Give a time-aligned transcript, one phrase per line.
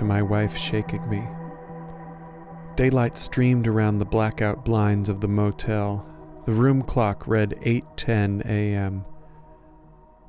[0.00, 1.22] to my wife shaking me.
[2.74, 6.06] Daylight streamed around the blackout blinds of the motel.
[6.46, 9.04] The room clock read 8:10 a.m.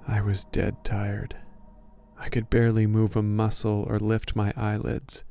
[0.06, 1.38] I was dead tired.
[2.18, 5.24] I could barely move a muscle or lift my eyelids.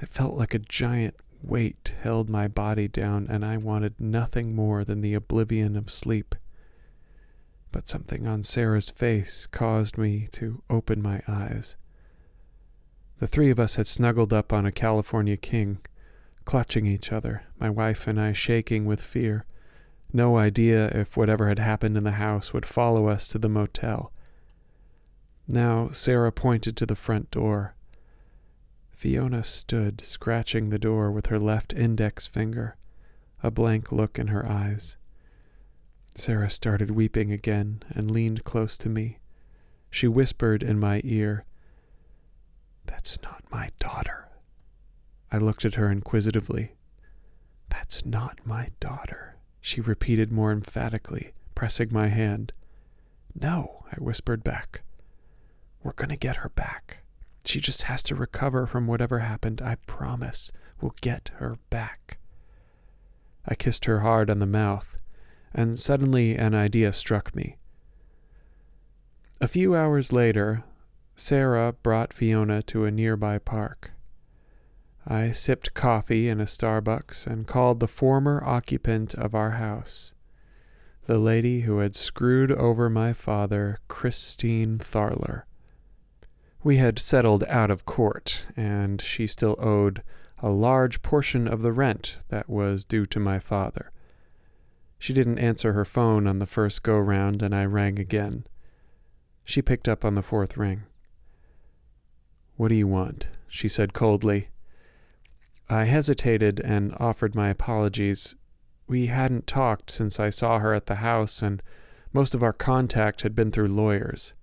[0.00, 4.86] It felt like a giant weight held my body down, and I wanted nothing more
[4.86, 6.34] than the oblivion of sleep.
[7.72, 11.76] But something on Sarah's face caused me to open my eyes.
[13.20, 15.80] The three of us had snuggled up on a California king,
[16.46, 19.44] clutching each other, my wife and I shaking with fear.
[20.10, 24.10] No idea if whatever had happened in the house would follow us to the motel.
[25.46, 27.74] Now Sarah pointed to the front door.
[28.90, 32.76] Fiona stood, scratching the door with her left index finger,
[33.42, 34.96] a blank look in her eyes.
[36.14, 39.18] Sarah started weeping again and leaned close to me.
[39.90, 41.44] She whispered in my ear,
[42.90, 44.28] That's not my daughter.
[45.32, 46.72] I looked at her inquisitively.
[47.68, 52.52] That's not my daughter, she repeated more emphatically, pressing my hand.
[53.34, 54.82] No, I whispered back.
[55.82, 57.04] We're going to get her back.
[57.44, 59.62] She just has to recover from whatever happened.
[59.62, 60.50] I promise
[60.80, 62.18] we'll get her back.
[63.46, 64.96] I kissed her hard on the mouth,
[65.54, 67.56] and suddenly an idea struck me.
[69.40, 70.64] A few hours later,
[71.20, 73.92] Sarah brought Fiona to a nearby park.
[75.06, 80.14] I sipped coffee in a Starbucks and called the former occupant of our house,
[81.04, 85.42] the lady who had screwed over my father, Christine Tharler.
[86.64, 90.02] We had settled out of court, and she still owed
[90.38, 93.92] a large portion of the rent that was due to my father.
[94.98, 98.46] She didn't answer her phone on the first go round, and I rang again.
[99.44, 100.84] She picked up on the fourth ring.
[102.60, 103.26] What do you want?
[103.48, 104.50] she said coldly.
[105.70, 108.36] I hesitated and offered my apologies.
[108.86, 111.62] We hadn't talked since I saw her at the house, and
[112.12, 114.34] most of our contact had been through lawyers.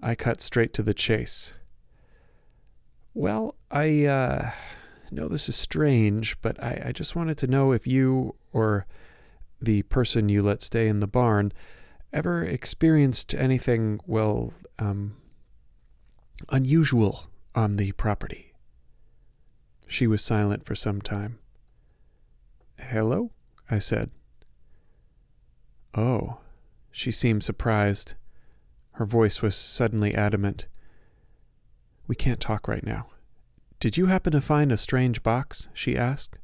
[0.00, 1.52] I cut straight to the chase.
[3.14, 4.50] Well, I uh,
[5.12, 8.84] know this is strange, but I, I just wanted to know if you or
[9.62, 11.52] the person you let stay in the barn
[12.12, 15.14] ever experienced anything, well, um,
[16.48, 18.52] unusual on the property.
[19.86, 21.38] She was silent for some time.
[22.78, 23.32] Hello?
[23.70, 24.10] I said.
[25.94, 26.38] Oh,
[26.90, 28.14] she seemed surprised.
[28.92, 30.66] Her voice was suddenly adamant.
[32.06, 33.06] We can't talk right now.
[33.80, 35.68] Did you happen to find a strange box?
[35.72, 36.38] she asked.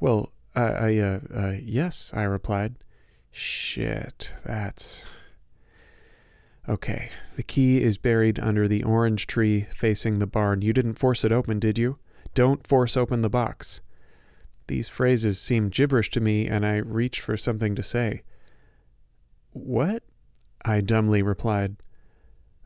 [0.00, 2.76] Well, I, I uh, uh, yes, I replied.
[3.30, 5.04] Shit, that's.
[6.68, 10.62] Okay, the key is buried under the orange tree facing the barn.
[10.62, 11.98] You didn't force it open, did you?
[12.34, 13.80] Don't force open the box.
[14.68, 18.22] These phrases seemed gibberish to me, and I reached for something to say.
[19.50, 20.04] What?
[20.64, 21.76] I dumbly replied,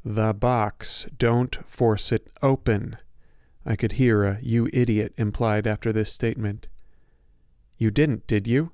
[0.05, 1.07] The box.
[1.17, 2.99] Don't force it open.
[3.65, 6.69] I could hear a you idiot implied after this statement.
[7.79, 8.73] You didn't, did you?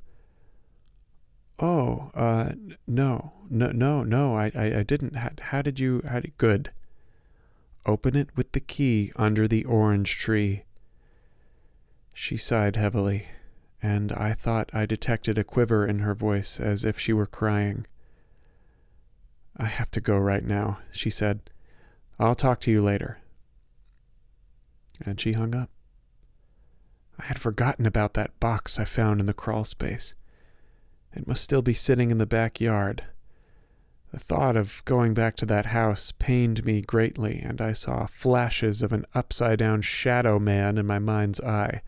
[1.62, 2.54] Oh, uh,
[2.88, 5.14] no, no, no, no, I, I, I didn't.
[5.14, 6.72] How, how did you, how did, good.
[7.86, 10.64] Open it with the key under the orange tree.
[12.12, 13.28] She sighed heavily,
[13.80, 17.86] and I thought I detected a quiver in her voice as if she were crying.
[19.56, 21.48] I have to go right now, she said.
[22.18, 23.18] I'll talk to you later.
[25.04, 25.70] And she hung up.
[27.20, 30.14] I had forgotten about that box I found in the crawl space.
[31.14, 33.04] It must still be sitting in the backyard.
[34.12, 38.82] The thought of going back to that house pained me greatly, and I saw flashes
[38.82, 41.82] of an upside down shadow man in my mind's eye.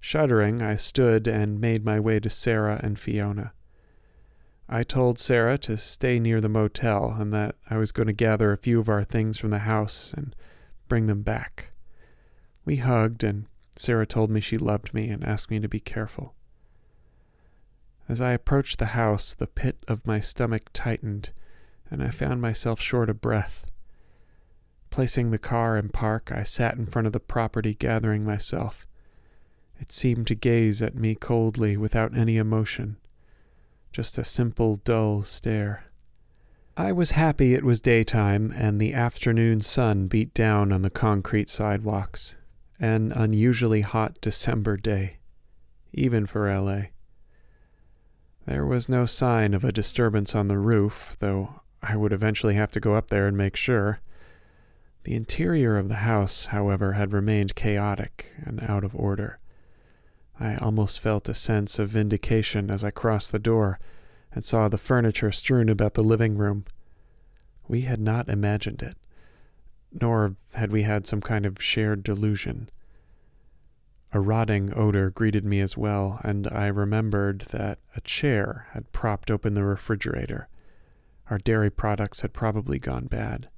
[0.00, 3.52] Shuddering, I stood and made my way to Sarah and Fiona.
[4.68, 8.52] I told Sarah to stay near the motel and that I was going to gather
[8.52, 10.34] a few of our things from the house and
[10.88, 11.70] bring them back.
[12.64, 13.46] We hugged, and
[13.76, 16.34] Sarah told me she loved me and asked me to be careful.
[18.08, 21.30] As I approached the house, the pit of my stomach tightened,
[21.90, 23.66] and I found myself short of breath.
[24.90, 28.86] Placing the car in park, I sat in front of the property, gathering myself.
[29.78, 32.96] It seemed to gaze at me coldly, without any emotion
[33.92, 35.84] just a simple, dull stare.
[36.76, 41.50] I was happy it was daytime and the afternoon sun beat down on the concrete
[41.50, 42.36] sidewalks.
[42.78, 45.16] An unusually hot December day,
[45.92, 46.82] even for LA.
[48.48, 52.70] There was no sign of a disturbance on the roof, though I would eventually have
[52.70, 54.00] to go up there and make sure.
[55.04, 59.38] The interior of the house, however, had remained chaotic and out of order.
[60.40, 63.78] I almost felt a sense of vindication as I crossed the door
[64.32, 66.64] and saw the furniture strewn about the living room.
[67.68, 68.96] We had not imagined it,
[69.92, 72.70] nor had we had some kind of shared delusion.
[74.12, 79.30] A rotting odor greeted me as well, and I remembered that a chair had propped
[79.30, 80.48] open the refrigerator.
[81.28, 83.50] Our dairy products had probably gone bad.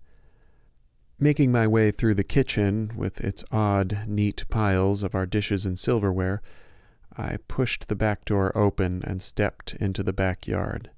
[1.20, 5.78] Making my way through the kitchen, with its odd, neat piles of our dishes and
[5.78, 6.42] silverware,
[7.16, 10.90] I pushed the back door open and stepped into the backyard.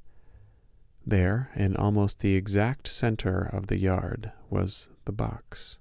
[1.05, 5.78] There, in almost the exact center of the yard, was the box.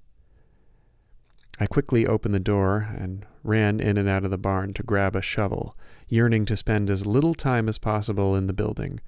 [1.59, 5.15] I quickly opened the door and ran in and out of the barn to grab
[5.15, 5.75] a shovel,
[6.07, 8.99] yearning to spend as little time as possible in the building.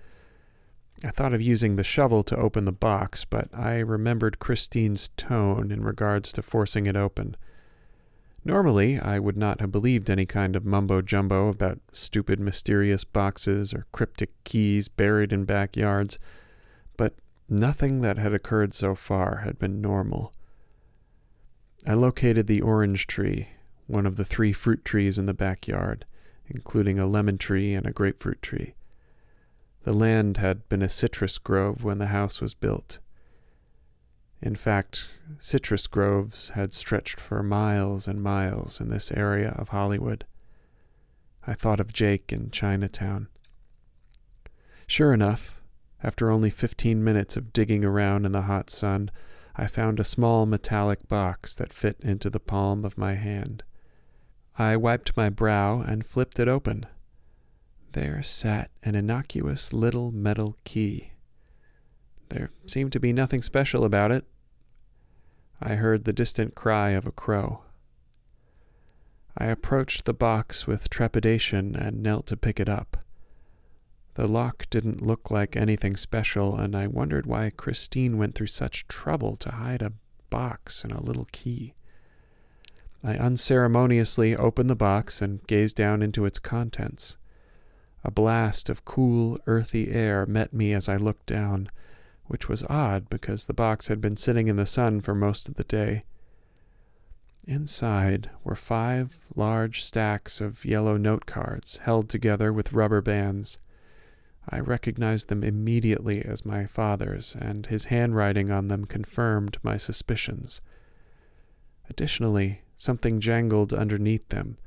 [1.05, 5.71] I thought of using the shovel to open the box, but I remembered Christine's tone
[5.71, 7.35] in regards to forcing it open.
[8.45, 13.73] Normally, I would not have believed any kind of mumbo jumbo about stupid, mysterious boxes
[13.73, 16.17] or cryptic keys buried in backyards,
[16.97, 17.15] but
[17.49, 20.33] nothing that had occurred so far had been normal.
[21.85, 23.49] I located the orange tree,
[23.87, 26.05] one of the three fruit trees in the backyard,
[26.47, 28.73] including a lemon tree and a grapefruit tree.
[29.83, 32.99] The land had been a citrus grove when the house was built.
[34.41, 35.07] In fact,
[35.39, 40.25] citrus groves had stretched for miles and miles in this area of Hollywood.
[41.45, 43.27] I thought of Jake in Chinatown.
[44.87, 45.61] Sure enough,
[46.01, 49.11] after only fifteen minutes of digging around in the hot sun,
[49.55, 53.63] I found a small metallic box that fit into the palm of my hand.
[54.57, 56.85] I wiped my brow and flipped it open.
[57.93, 61.11] There sat an innocuous little metal key.
[62.29, 64.25] There seemed to be nothing special about it,
[65.65, 67.61] I heard the distant cry of a crow.
[69.37, 72.97] I approached the box with trepidation and knelt to pick it up.
[74.15, 78.89] The lock didn't look like anything special, and I wondered why Christine went through such
[78.89, 79.93] trouble to hide a
[80.29, 81.75] box and a little key.
[83.03, 87.17] I unceremoniously opened the box and gazed down into its contents.
[88.03, 91.69] A blast of cool, earthy air met me as I looked down,
[92.25, 95.55] which was odd because the box had been sitting in the sun for most of
[95.55, 96.03] the day.
[97.45, 103.59] Inside were five large stacks of yellow note cards held together with rubber bands.
[104.47, 110.61] I recognized them immediately as my father's, and his handwriting on them confirmed my suspicions.
[111.89, 114.57] Additionally, something jangled underneath them,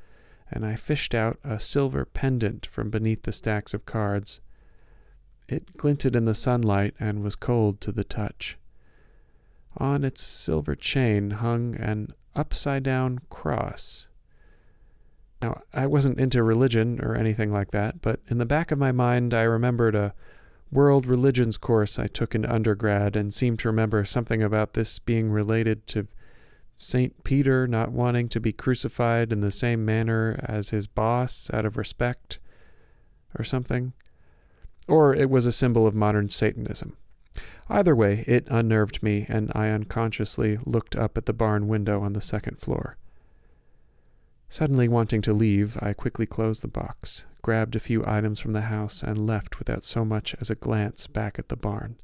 [0.51, 4.41] and I fished out a silver pendant from beneath the stacks of cards.
[5.49, 8.59] It glinted in the sunlight and was cold to the touch.
[9.79, 14.07] On its silver chain hung an upside down cross.
[15.43, 18.93] Now, I wasn't into religion or anything like that, but in the back of my
[18.93, 20.15] mind, I remembered a
[20.73, 25.31] world religions course I took in undergrad and seemed to remember something about this being
[25.31, 26.07] related to
[26.79, 27.25] St.
[27.25, 31.77] Peter not wanting to be crucified in the same manner as his boss out of
[31.77, 32.39] respect
[33.39, 33.93] or something
[34.89, 36.97] or it was a symbol of modern Satanism.
[37.69, 42.13] Either way, it unnerved me, and I unconsciously looked up at the barn window on
[42.13, 42.97] the second floor.
[44.49, 48.63] Suddenly wanting to leave, I quickly closed the box, grabbed a few items from the
[48.63, 51.97] house, and left without so much as a glance back at the barn.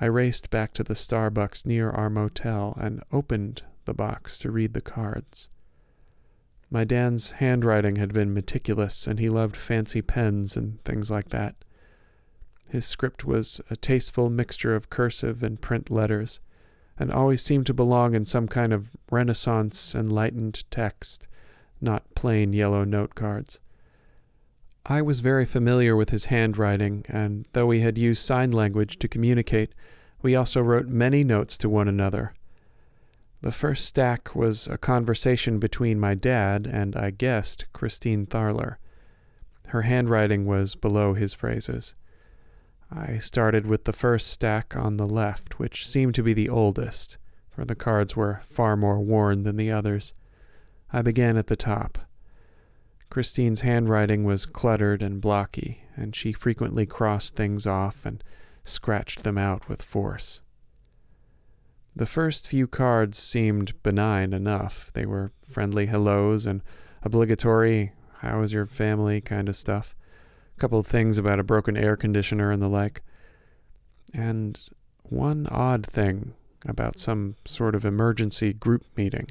[0.00, 4.74] I raced back to the Starbucks near our motel and opened the box to read
[4.74, 5.48] the cards.
[6.70, 11.54] My Dan's handwriting had been meticulous, and he loved fancy pens and things like that.
[12.68, 16.40] His script was a tasteful mixture of cursive and print letters,
[16.98, 21.28] and always seemed to belong in some kind of Renaissance enlightened text,
[21.80, 23.60] not plain yellow note cards.
[24.88, 29.08] I was very familiar with his handwriting, and though we had used sign language to
[29.08, 29.74] communicate,
[30.22, 32.34] we also wrote many notes to one another.
[33.40, 38.76] The first stack was a conversation between my dad and, I guessed, Christine Tharler.
[39.68, 41.94] Her handwriting was below his phrases.
[42.88, 47.18] I started with the first stack on the left, which seemed to be the oldest,
[47.50, 50.12] for the cards were far more worn than the others.
[50.92, 52.05] I began at the top.
[53.10, 58.22] Christine's handwriting was cluttered and blocky, and she frequently crossed things off and
[58.64, 60.40] scratched them out with force.
[61.94, 64.90] The first few cards seemed benign enough.
[64.92, 66.62] They were friendly hellos and
[67.02, 69.96] obligatory, how is your family kind of stuff.
[70.56, 73.02] A couple of things about a broken air conditioner and the like.
[74.12, 74.60] And
[75.04, 76.34] one odd thing
[76.66, 79.28] about some sort of emergency group meeting.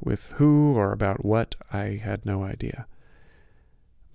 [0.00, 2.86] With who or about what, I had no idea.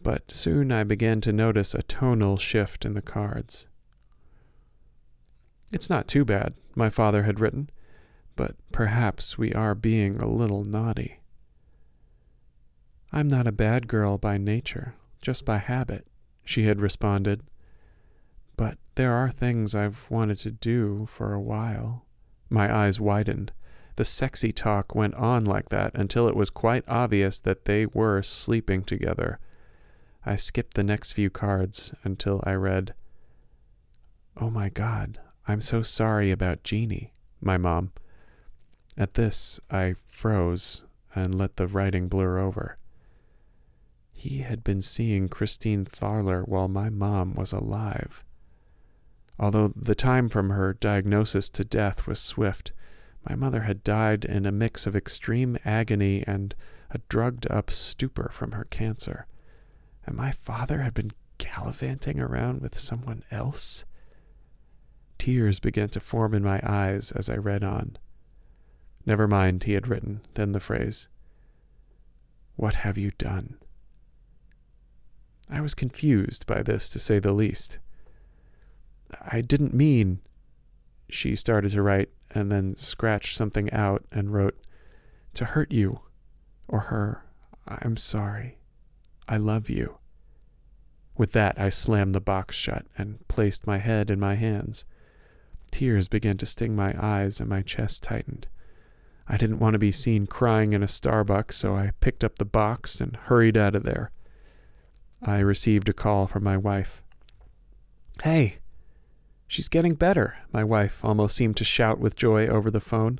[0.01, 3.67] But soon I began to notice a tonal shift in the cards.
[5.71, 7.69] It's not too bad, my father had written,
[8.35, 11.19] but perhaps we are being a little naughty.
[13.11, 16.07] I'm not a bad girl by nature, just by habit,
[16.43, 17.43] she had responded.
[18.57, 22.05] But there are things I've wanted to do for a while.
[22.49, 23.51] My eyes widened.
[23.95, 28.23] The sexy talk went on like that until it was quite obvious that they were
[28.23, 29.39] sleeping together.
[30.25, 32.93] I skipped the next few cards until I read,
[34.37, 37.91] Oh my God, I'm so sorry about Jeannie, my mom.
[38.97, 40.81] At this, I froze
[41.13, 42.77] and let the writing blur over.
[44.11, 48.23] He had been seeing Christine Tharler while my mom was alive.
[49.37, 52.71] Although the time from her diagnosis to death was swift,
[53.27, 56.55] my mother had died in a mix of extreme agony and
[56.91, 59.27] a drugged up stupor from her cancer.
[60.05, 63.85] And my father had been gallivanting around with someone else?
[65.17, 67.97] Tears began to form in my eyes as I read on.
[69.05, 71.07] Never mind, he had written, then the phrase,
[72.55, 73.57] What have you done?
[75.49, 77.79] I was confused by this, to say the least.
[79.21, 80.19] I didn't mean.
[81.09, 84.57] She started to write and then scratched something out and wrote,
[85.35, 86.01] To hurt you
[86.67, 87.23] or her.
[87.67, 88.57] I'm sorry.
[89.27, 89.97] I love you.
[91.15, 94.83] With that, I slammed the box shut and placed my head in my hands.
[95.71, 98.47] Tears began to sting my eyes and my chest tightened.
[99.27, 102.45] I didn't want to be seen crying in a Starbucks, so I picked up the
[102.45, 104.11] box and hurried out of there.
[105.21, 107.01] I received a call from my wife.
[108.21, 108.57] Hey,
[109.53, 113.19] she's getting better, my wife almost seemed to shout with joy over the phone.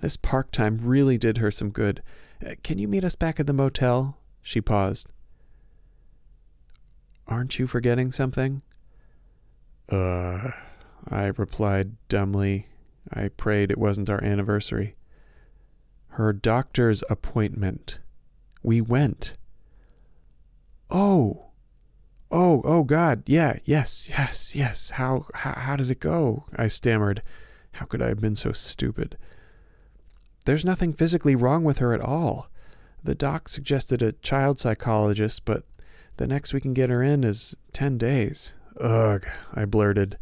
[0.00, 2.02] This park time really did her some good.
[2.46, 4.18] Uh, can you meet us back at the motel?
[4.42, 5.08] She paused.
[7.26, 8.60] Aren't you forgetting something?
[9.90, 10.50] Uh,
[11.08, 12.66] I replied dumbly.
[13.10, 14.96] I prayed it wasn't our anniversary.
[16.08, 18.00] Her doctor's appointment.
[18.62, 19.34] We went.
[20.90, 21.47] Oh,
[22.30, 24.90] oh, oh, God, yeah, yes, yes, yes.
[24.90, 26.44] How, how, how did it go?
[26.56, 27.22] I stammered.
[27.72, 29.16] How could I have been so stupid?
[30.44, 32.48] There's nothing physically wrong with her at all.
[33.04, 35.64] The doc suggested a child psychologist, but
[36.16, 38.54] the next we can get her in is ten days.
[38.80, 40.18] Ugh, I blurted.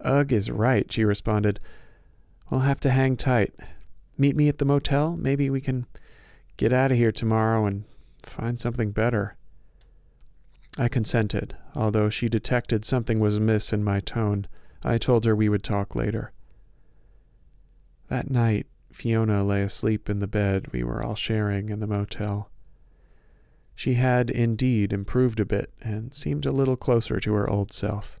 [0.00, 1.60] Ugh is right, she responded.
[2.50, 3.54] We'll have to hang tight.
[4.18, 5.16] Meet me at the motel?
[5.16, 5.86] Maybe we can
[6.56, 7.84] get out of here tomorrow and
[8.22, 9.36] find something better.
[10.78, 14.46] I consented, although she detected something was amiss in my tone.
[14.82, 16.32] I told her we would talk later.
[18.08, 22.50] That night, Fiona lay asleep in the bed we were all sharing in the motel.
[23.74, 28.18] She had indeed improved a bit and seemed a little closer to her old self.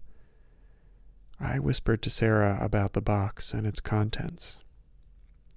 [1.38, 4.58] I whispered to Sarah about the box and its contents.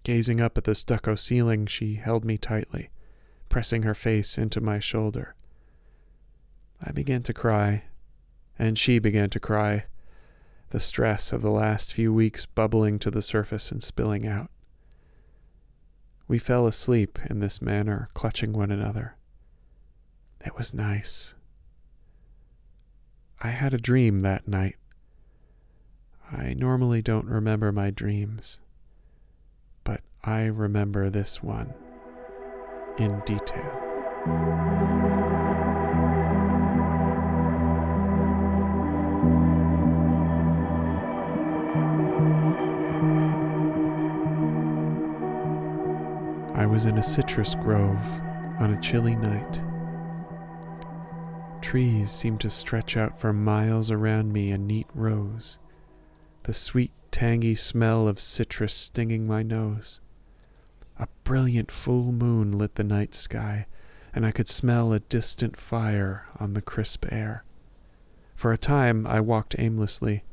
[0.04, 2.90] Gazing up at the stucco ceiling, she held me tightly,
[3.50, 5.36] pressing her face into my shoulder.
[6.86, 7.84] I began to cry,
[8.60, 9.86] and she began to cry,
[10.70, 14.52] the stress of the last few weeks bubbling to the surface and spilling out.
[16.28, 19.16] We fell asleep in this manner, clutching one another.
[20.46, 21.34] It was nice.
[23.42, 24.76] I had a dream that night.
[26.32, 28.60] I normally don't remember my dreams,
[29.84, 31.74] but I remember this one
[32.98, 34.85] in detail.
[46.66, 48.02] I was in a citrus grove
[48.60, 49.60] on a chilly night.
[51.62, 55.60] Trees seemed to stretch out for miles around me in neat rows,
[56.46, 60.00] the sweet, tangy smell of citrus stinging my nose.
[61.00, 63.68] A brilliant full moon lit the night sky,
[64.16, 67.44] and I could smell a distant fire on the crisp air.
[68.36, 70.24] For a time I walked aimlessly.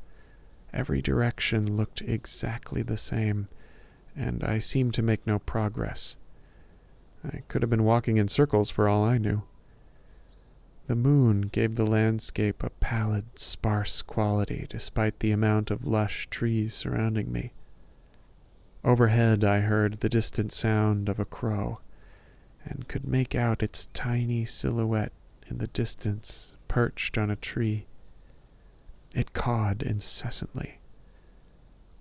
[0.73, 3.49] Every direction looked exactly the same
[4.17, 6.22] and I seemed to make no progress.
[7.25, 9.43] I could have been walking in circles for all I knew.
[10.89, 16.75] The moon gave the landscape a pallid, sparse quality despite the amount of lush trees
[16.75, 17.51] surrounding me.
[18.85, 21.79] Overhead, I heard the distant sound of a crow
[22.65, 25.13] and could make out its tiny silhouette
[25.49, 27.85] in the distance perched on a tree.
[29.15, 30.75] It cawed incessantly.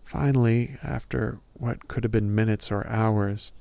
[0.05, 3.51] Finally, after what could have been minutes or hours,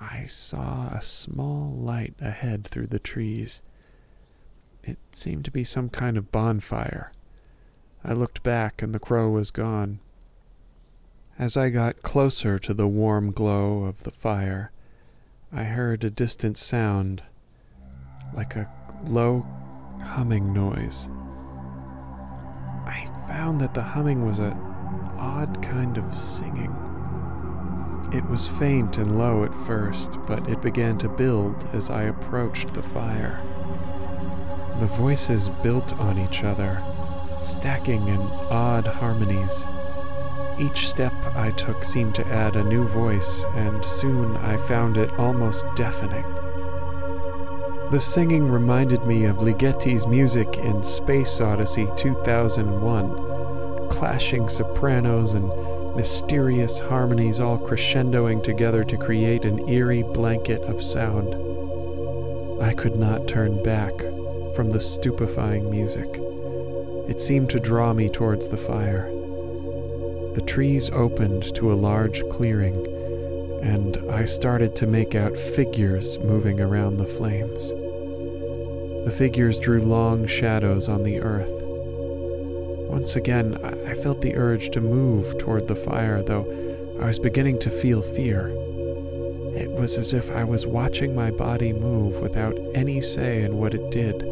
[0.00, 3.62] I saw a small light ahead through the trees.
[4.84, 7.12] It seemed to be some kind of bonfire.
[8.04, 9.98] I looked back and the crow was gone.
[11.38, 14.70] As I got closer to the warm glow of the fire,
[15.52, 17.22] I heard a distant sound,
[18.34, 18.68] like a
[19.04, 19.40] low
[20.02, 21.08] humming noise.
[22.86, 24.52] I found that the humming was an
[25.18, 26.85] odd kind of singing.
[28.16, 32.72] It was faint and low at first, but it began to build as I approached
[32.72, 33.42] the fire.
[34.80, 36.80] The voices built on each other,
[37.42, 38.18] stacking in
[38.48, 39.66] odd harmonies.
[40.58, 45.12] Each step I took seemed to add a new voice, and soon I found it
[45.18, 46.24] almost deafening.
[47.90, 55.65] The singing reminded me of Ligeti's music in Space Odyssey 2001, clashing sopranos and
[55.96, 61.34] mysterious harmonies all crescendoing together to create an eerie blanket of sound.
[62.62, 63.92] I could not turn back
[64.54, 66.08] from the stupefying music.
[67.08, 69.08] It seemed to draw me towards the fire.
[70.34, 72.76] The trees opened to a large clearing,
[73.62, 77.70] and I started to make out figures moving around the flames.
[79.06, 81.65] The figures drew long shadows on the earth.
[82.88, 86.46] Once again, I felt the urge to move toward the fire, though
[87.00, 88.48] I was beginning to feel fear.
[89.54, 93.74] It was as if I was watching my body move without any say in what
[93.74, 94.22] it did,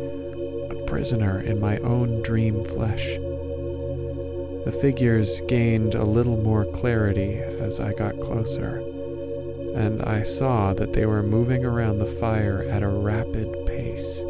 [0.71, 3.17] a prisoner in my own dream flesh.
[4.65, 8.79] The figures gained a little more clarity as I got closer,
[9.75, 14.23] and I saw that they were moving around the fire at a rapid pace,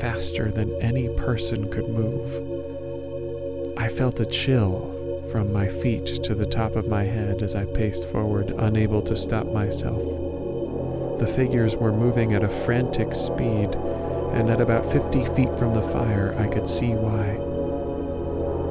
[0.00, 2.53] faster than any person could move.
[3.84, 7.66] I felt a chill from my feet to the top of my head as I
[7.66, 10.00] paced forward, unable to stop myself.
[11.18, 13.74] The figures were moving at a frantic speed,
[14.32, 17.34] and at about 50 feet from the fire, I could see why.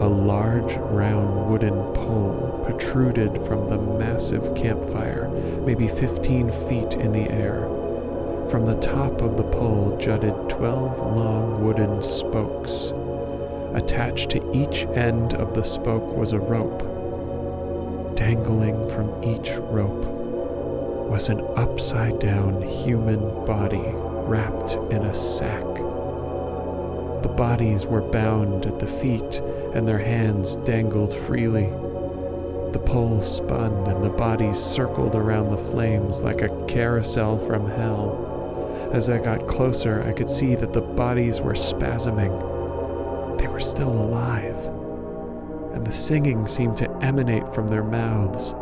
[0.04, 5.30] A large, round wooden pole protruded from the massive campfire,
[5.64, 7.70] maybe 15 feet in the air.
[8.50, 12.94] From the top of the pole jutted 12 long wooden spokes.
[13.74, 16.82] Attached to each end of the spoke was a rope.
[18.16, 20.06] Dangling from each rope
[21.10, 23.84] was an upside down human body
[24.28, 25.64] wrapped in a sack.
[27.24, 29.42] The bodies were bound at the feet,
[29.74, 31.68] and their hands dangled freely.
[32.74, 38.90] The pole spun, and the bodies circled around the flames like a carousel from hell.
[38.94, 42.53] As I got closer, I could see that the bodies were spasming.
[43.44, 44.56] They were still alive,
[45.74, 48.56] and the singing seemed to emanate from their mouths.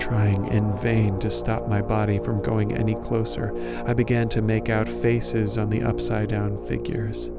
[0.00, 3.54] Trying in vain to stop my body from going any closer,
[3.86, 7.30] I began to make out faces on the upside down figures.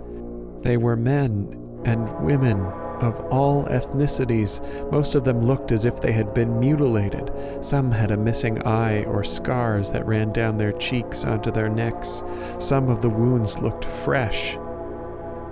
[0.62, 2.62] They were men and women
[3.02, 4.62] of all ethnicities.
[4.94, 7.34] Most of them looked as if they had been mutilated.
[7.60, 12.24] Some had a missing eye or scars that ran down their cheeks onto their necks.
[12.60, 14.58] Some of the wounds looked fresh.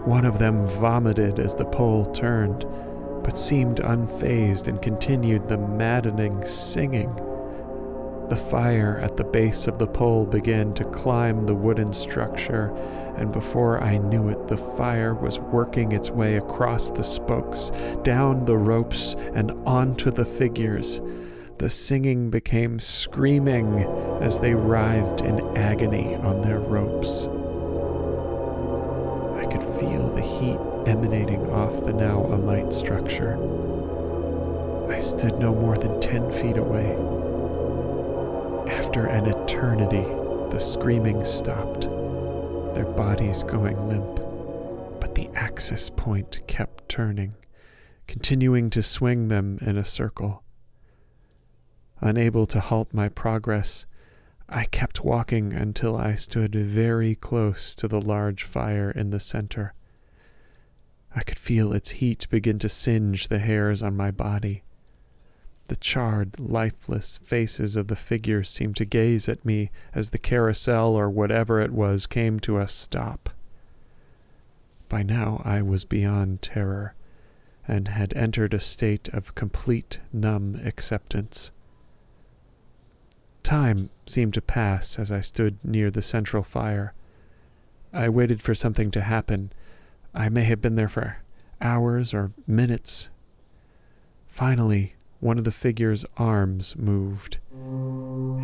[0.07, 2.65] One of them vomited as the pole turned,
[3.23, 7.13] but seemed unfazed and continued the maddening singing.
[8.29, 12.73] The fire at the base of the pole began to climb the wooden structure,
[13.17, 18.45] and before I knew it, the fire was working its way across the spokes, down
[18.45, 21.01] the ropes, and onto the figures.
[21.57, 23.83] The singing became screaming
[24.21, 27.27] as they writhed in agony on their ropes.
[29.37, 33.37] I could feel the heat emanating off the now alight structure.
[34.89, 36.91] I stood no more than ten feet away.
[38.71, 40.03] After an eternity,
[40.49, 41.81] the screaming stopped,
[42.73, 44.15] their bodies going limp,
[44.99, 47.35] but the axis point kept turning,
[48.07, 50.43] continuing to swing them in a circle.
[52.01, 53.85] Unable to halt my progress,
[54.49, 59.73] I kept walking until I stood very close to the large fire in the center.
[61.13, 64.61] I could feel its heat begin to singe the hairs on my body.
[65.67, 70.95] The charred, lifeless faces of the figures seemed to gaze at me as the carousel
[70.95, 73.29] or whatever it was came to a stop.
[74.89, 76.93] By now I was beyond terror
[77.67, 81.51] and had entered a state of complete numb acceptance.
[83.47, 86.91] Time seemed to pass as I stood near the central fire.
[87.93, 89.51] I waited for something to happen.
[90.13, 91.15] I may have been there for
[91.61, 93.07] hours or minutes.
[94.33, 97.37] Finally, one of the figure's arms moved.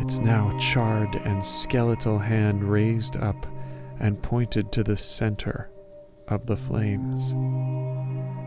[0.00, 3.36] Its now charred and skeletal hand raised up
[4.00, 5.68] and pointed to the center
[6.28, 7.28] of the flames.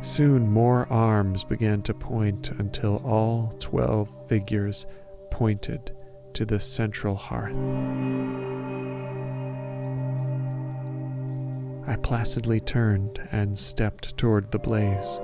[0.02, 4.88] Soon more arms began to point until all twelve figures
[5.32, 5.92] pointed
[6.38, 7.58] to the central hearth.
[11.88, 15.18] I placidly turned and stepped toward the blaze.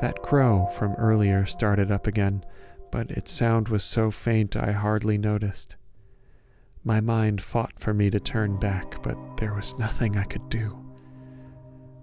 [0.00, 2.46] That crow from earlier started up again,
[2.90, 5.76] but its sound was so faint I hardly noticed.
[6.82, 10.82] My mind fought for me to turn back, but there was nothing I could do.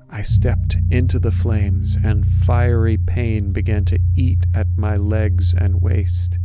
[0.08, 5.82] I stepped into the flames, and fiery pain began to eat at my legs and
[5.82, 6.38] waist.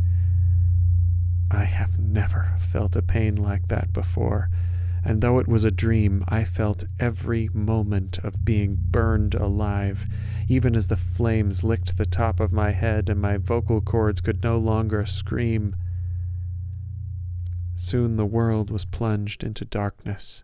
[1.53, 4.49] I have never felt a pain like that before,
[5.03, 10.05] and though it was a dream, I felt every moment of being burned alive,
[10.47, 14.43] even as the flames licked the top of my head and my vocal cords could
[14.43, 15.75] no longer scream.
[17.75, 20.43] Soon the world was plunged into darkness,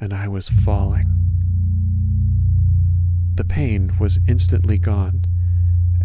[0.00, 1.12] and I was falling.
[3.34, 5.26] The pain was instantly gone,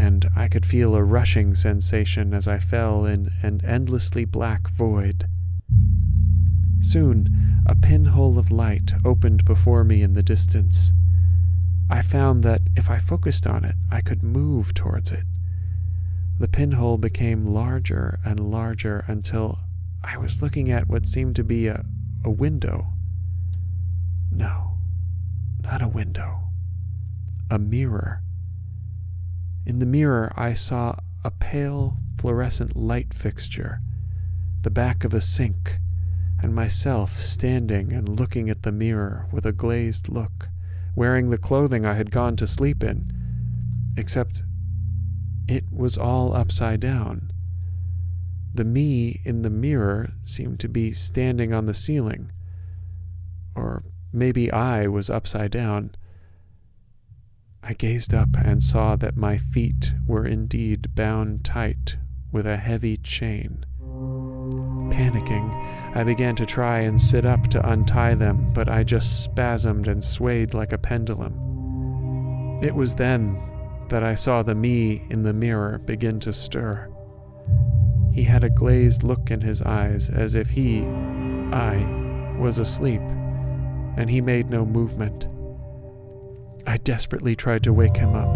[0.02, 5.28] and I could feel a rushing sensation as I fell in an endlessly black void.
[6.80, 7.28] Soon,
[7.68, 10.92] a pinhole of light opened before me in the distance.
[11.88, 15.26] I found that if I focused on it, I could move towards it.
[16.40, 19.60] The pinhole became larger and larger until
[20.04, 21.86] I was looking at what seemed to be a,
[22.26, 22.88] a window.
[24.32, 24.80] No,
[25.62, 26.40] not a window,
[27.52, 28.24] a mirror.
[29.66, 33.80] In the mirror, I saw a pale fluorescent light fixture,
[34.62, 35.80] the back of a sink,
[36.42, 40.50] and myself standing and looking at the mirror with a glazed look,
[40.96, 43.12] wearing the clothing I had gone to sleep in,
[43.96, 44.44] except
[45.48, 47.32] it was all upside down.
[48.54, 52.32] The me in the mirror seemed to be standing on the ceiling.
[53.56, 55.96] Or maybe I was upside down.
[57.64, 61.96] I gazed up and saw that my feet were indeed bound tight
[62.32, 63.66] with a heavy chain.
[64.90, 69.88] Panicking, I began to try and sit up to untie them, but I just spasmed
[69.88, 72.60] and swayed like a pendulum.
[72.64, 73.40] It was then
[73.90, 76.90] that I saw the me in the mirror begin to stir.
[78.12, 83.02] He had a glazed look in his eyes as if he, I, was asleep,
[83.98, 85.28] and he made no movement.
[86.66, 88.36] I desperately tried to wake him up.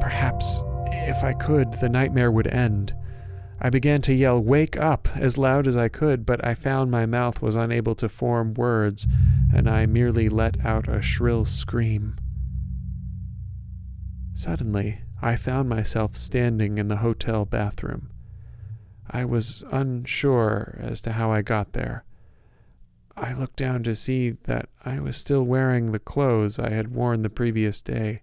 [0.00, 2.94] Perhaps, if I could, the nightmare would end.
[3.60, 5.08] I began to yell, Wake up!
[5.16, 9.06] as loud as I could, but I found my mouth was unable to form words,
[9.54, 12.16] and I merely let out a shrill scream.
[14.34, 18.10] Suddenly, I found myself standing in the hotel bathroom.
[19.08, 22.04] I was unsure as to how I got there.
[23.16, 27.22] I looked down to see that I was still wearing the clothes I had worn
[27.22, 28.22] the previous day.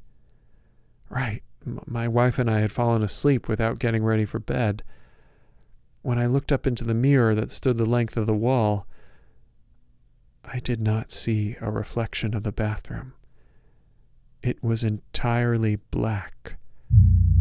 [1.09, 4.83] Right, m- my wife and I had fallen asleep without getting ready for bed.
[6.01, 8.85] When I looked up into the mirror that stood the length of the wall,
[10.43, 13.13] I did not see a reflection of the bathroom.
[14.43, 16.55] It was entirely black,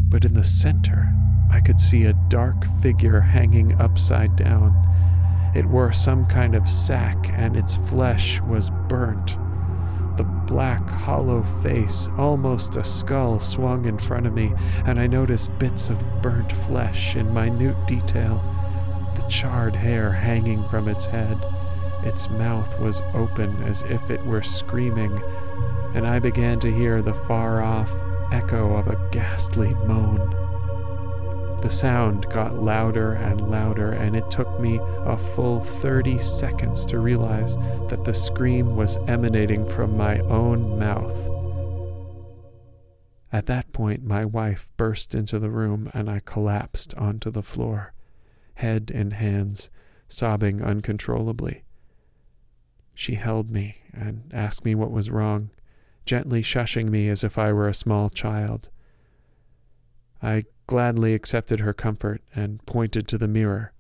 [0.09, 1.13] but in the center
[1.51, 4.87] I could see a dark figure hanging upside down.
[5.55, 9.37] It wore some kind of sack, and its flesh was burnt.
[10.17, 14.53] The black, hollow face, almost a skull, swung in front of me,
[14.85, 18.43] and I noticed bits of burnt flesh in minute detail.
[19.17, 21.45] The charred hair hanging from its head.
[22.05, 25.23] Its mouth was open as if it were screaming,
[25.95, 27.93] and I began to hear the far off
[28.33, 30.40] echo of a ghastly moan.
[31.63, 36.99] The sound got louder and louder, and it took me a full 30 seconds to
[36.99, 37.57] realize
[37.89, 41.29] that the scream was emanating from my own mouth.
[43.33, 47.93] At that point, my wife burst into the room, and I collapsed onto the floor,
[48.55, 49.71] head in hands,
[50.09, 51.63] sobbing uncontrollably.
[52.95, 55.51] She held me and asked me what was wrong,
[56.05, 58.69] gently shushing me as if I were a small child.
[60.23, 63.73] I gladly accepted her comfort and pointed to the mirror.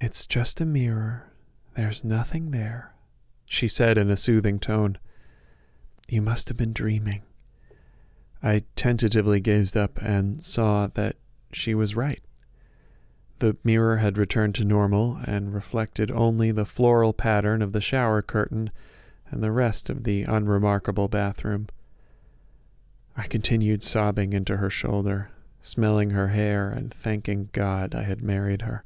[0.00, 1.30] It's just a mirror.
[1.76, 2.94] There's nothing there,
[3.44, 4.96] she said in a soothing tone.
[6.08, 7.24] You must have been dreaming.
[8.42, 11.16] I tentatively gazed up and saw that
[11.52, 12.22] she was right.
[13.40, 18.22] The mirror had returned to normal and reflected only the floral pattern of the shower
[18.22, 18.70] curtain
[19.30, 21.68] and the rest of the unremarkable bathroom.
[23.16, 28.62] I continued sobbing into her shoulder, smelling her hair and thanking God I had married
[28.62, 28.84] her.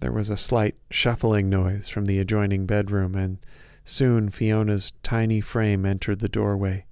[0.00, 3.38] There was a slight shuffling noise from the adjoining bedroom, and
[3.84, 6.84] soon Fiona's tiny frame entered the doorway.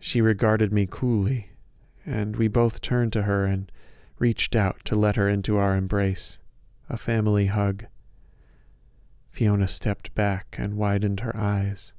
[0.00, 1.50] She regarded me coolly,
[2.04, 3.70] and we both turned to her and
[4.18, 6.38] reached out to let her into our embrace,
[6.88, 7.86] a family hug.
[9.30, 11.92] Fiona stepped back and widened her eyes.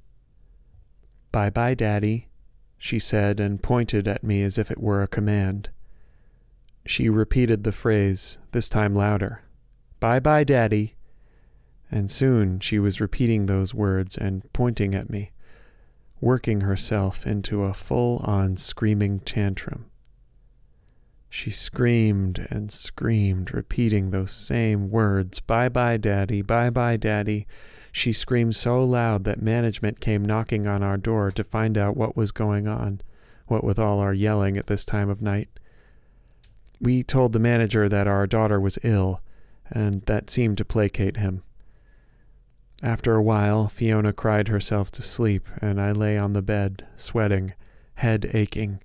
[1.35, 2.29] Bye bye, Daddy,
[2.77, 5.67] she said and pointed at me as if it were a command.
[6.85, 9.41] She repeated the phrase, this time louder
[9.99, 10.95] Bye bye, Daddy.
[11.91, 15.33] And soon she was repeating those words and pointing at me,
[16.21, 19.87] working herself into a full on screaming tantrum.
[21.29, 27.45] She screamed and screamed, repeating those same words Bye bye, Daddy, bye bye, Daddy.
[27.95, 32.17] She screamed so loud that management came knocking on our door to find out what
[32.17, 32.99] was going on,
[33.47, 35.47] what with all our yelling at this time of night.
[36.81, 39.21] We told the manager that our daughter was ill,
[39.71, 41.43] and that seemed to placate him.
[42.83, 47.53] After a while, Fiona cried herself to sleep, and I lay on the bed, sweating,
[47.93, 48.81] head aching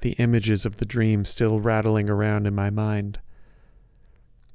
[0.00, 3.18] the images of the dream still rattling around in my mind.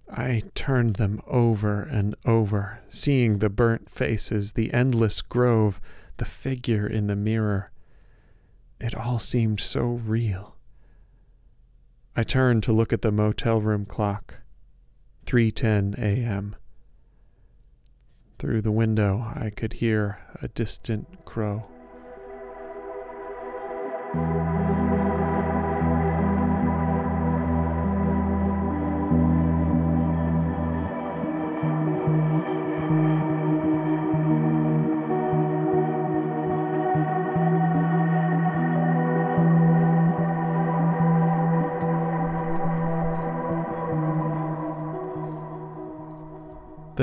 [0.09, 5.79] I turned them over and over, seeing the burnt faces, the endless grove,
[6.17, 7.71] the figure in the mirror.
[8.79, 10.55] It all seemed so real.
[12.15, 14.35] I turned to look at the motel room clock.
[15.25, 16.55] 3:10 a.m.
[18.37, 21.65] Through the window I could hear a distant crow.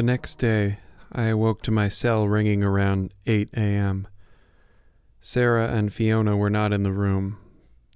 [0.00, 0.78] The next day,
[1.12, 4.08] I awoke to my cell ringing around 8 a.m.
[5.20, 7.36] Sarah and Fiona were not in the room.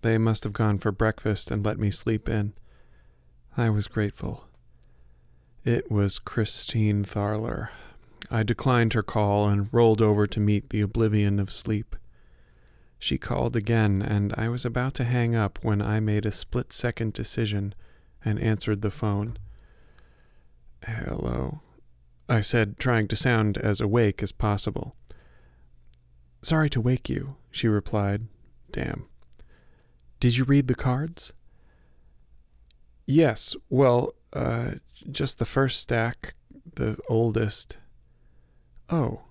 [0.02, 2.52] They must have gone for breakfast and let me sleep in.
[3.56, 4.44] I was grateful.
[5.64, 7.70] It was Christine Tharler.
[8.30, 11.96] I declined her call and rolled over to meet the oblivion of sleep.
[12.98, 16.70] She called again, and I was about to hang up when I made a split
[16.70, 17.74] second decision
[18.22, 19.38] and answered the phone.
[20.86, 21.62] Hello,
[22.28, 24.96] I said, trying to sound as awake as possible.
[26.42, 28.28] Sorry to wake you, she replied.
[28.70, 29.06] Damn.
[30.20, 31.32] Did you read the cards?
[33.06, 34.72] Yes, well, uh,
[35.10, 36.34] just the first stack,
[36.74, 37.78] the oldest.
[38.88, 39.22] Oh,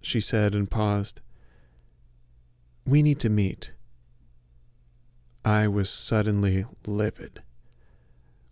[0.00, 1.20] she said and paused.
[2.84, 3.72] We need to meet.
[5.44, 7.42] I was suddenly livid.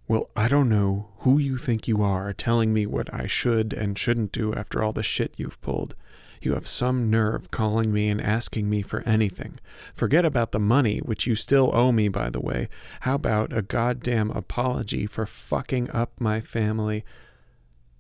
[0.07, 3.99] Well, I don't know who you think you are telling me what I should and
[3.99, 5.95] shouldn't do after all the shit you've pulled.
[6.43, 9.59] You have some nerve calling me and asking me for anything.
[9.95, 12.69] Forget about the money, which you still owe me, by the way.
[13.01, 17.03] How about a goddamn apology for fucking up my family?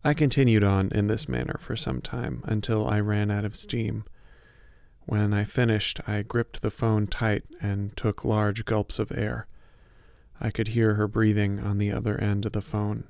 [0.05, 4.05] I continued on in this manner for some time until I ran out of steam.
[5.07, 9.47] When I finished, I gripped the phone tight and took large gulps of air.
[10.45, 13.05] I could hear her breathing on the other end of the phone.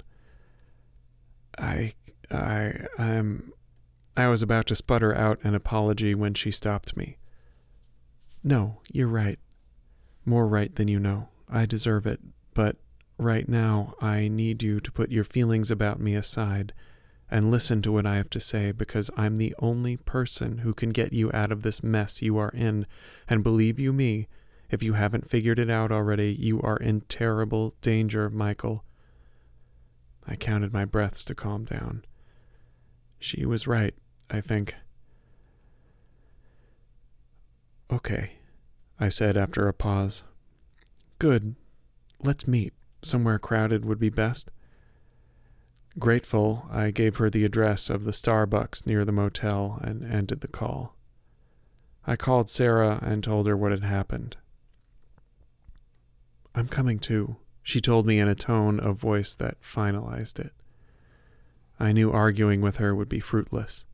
[1.59, 1.95] I,
[2.31, 3.53] I, I'm.
[4.17, 7.19] I was about to sputter out an apology when she stopped me.
[8.45, 9.41] No, you're right.
[10.25, 11.29] More right than you know.
[11.51, 12.21] I deserve it.
[12.55, 12.77] But
[13.19, 16.73] right now, I need you to put your feelings about me aside
[17.29, 20.91] and listen to what I have to say because I'm the only person who can
[20.91, 22.87] get you out of this mess you are in.
[23.29, 24.29] And believe you me,
[24.71, 28.85] if you haven't figured it out already, you are in terrible danger, Michael.
[30.27, 32.05] I counted my breaths to calm down.
[33.19, 33.95] She was right,
[34.31, 34.75] I think.
[37.91, 38.33] Okay,
[38.99, 40.23] I said after a pause.
[41.19, 41.55] Good.
[42.23, 42.73] Let's meet.
[43.03, 44.51] Somewhere crowded would be best.
[45.99, 50.49] Grateful, I gave her the address of the Starbucks near the motel and ended the
[50.49, 50.97] call.
[52.07, 54.37] I called Sarah and told her what had happened.
[56.55, 60.53] I'm coming too, she told me in a tone of voice that finalized it.
[61.81, 63.85] I knew arguing with her would be fruitless.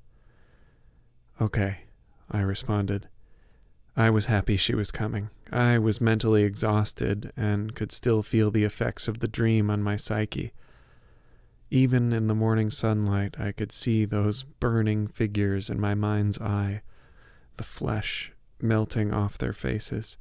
[1.40, 1.84] Okay,
[2.30, 3.08] I responded.
[3.96, 5.30] I was happy she was coming.
[5.50, 9.96] I was mentally exhausted and could still feel the effects of the dream on my
[9.96, 10.52] psyche.
[11.70, 16.82] Even in the morning sunlight, I could see those burning figures in my mind's eye,
[17.56, 20.18] the flesh melting off their faces.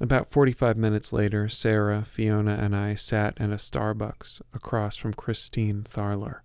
[0.00, 5.82] About 45 minutes later, Sarah, Fiona, and I sat in a Starbucks across from Christine
[5.82, 6.40] Tharler.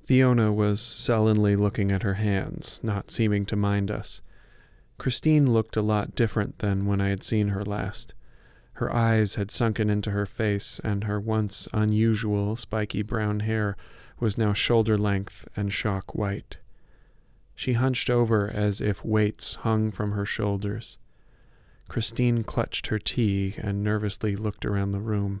[0.00, 4.22] Fiona was sullenly looking at her hands, not seeming to mind us.
[4.96, 8.14] Christine looked a lot different than when I had seen her last.
[8.74, 13.76] Her eyes had sunken into her face, and her once unusual spiky brown hair
[14.18, 16.56] was now shoulder length and shock white.
[17.54, 20.98] She hunched over as if weights hung from her shoulders.
[21.88, 25.40] Christine clutched her tea and nervously looked around the room,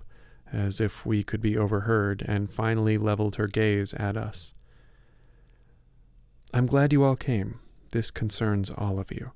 [0.50, 4.54] as if we could be overheard, and finally leveled her gaze at us.
[6.52, 7.60] I'm glad you all came.
[7.90, 9.32] This concerns all of you.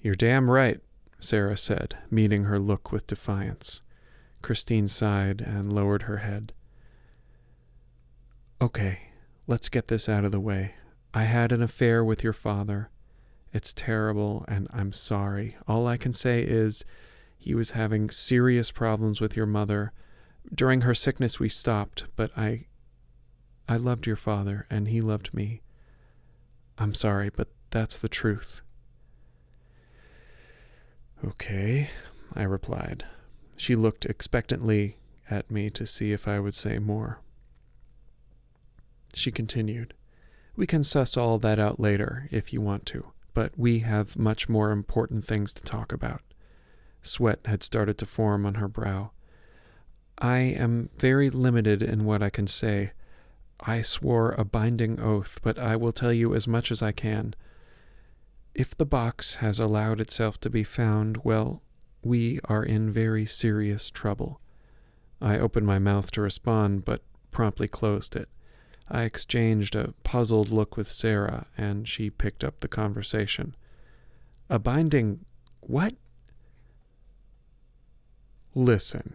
[0.00, 0.80] You're damn right,
[1.18, 3.80] Sarah said, meeting her look with defiance.
[4.40, 6.52] Christine sighed and lowered her head.
[8.60, 9.10] Okay,
[9.48, 10.74] let's get this out of the way.
[11.12, 12.90] I had an affair with your father.
[13.52, 15.56] It's terrible, and I'm sorry.
[15.66, 16.84] All I can say is
[17.36, 19.92] he was having serious problems with your mother.
[20.54, 22.66] During her sickness, we stopped, but I.
[23.68, 25.60] I loved your father, and he loved me.
[26.78, 28.62] I'm sorry, but that's the truth.
[31.24, 31.90] Okay,
[32.34, 33.04] I replied.
[33.56, 34.96] She looked expectantly
[35.30, 37.20] at me to see if I would say more.
[39.14, 39.94] She continued,
[40.56, 44.48] We can suss all that out later if you want to, but we have much
[44.48, 46.22] more important things to talk about.
[47.02, 49.12] Sweat had started to form on her brow.
[50.18, 52.90] I am very limited in what I can say.
[53.60, 57.36] I swore a binding oath, but I will tell you as much as I can.
[58.56, 61.62] If the box has allowed itself to be found, well,
[62.02, 64.40] we are in very serious trouble.
[65.20, 68.28] I opened my mouth to respond, but promptly closed it.
[68.90, 73.54] I exchanged a puzzled look with Sarah, and she picked up the conversation.
[74.48, 75.24] A binding.
[75.60, 75.94] What?
[78.54, 79.14] Listen,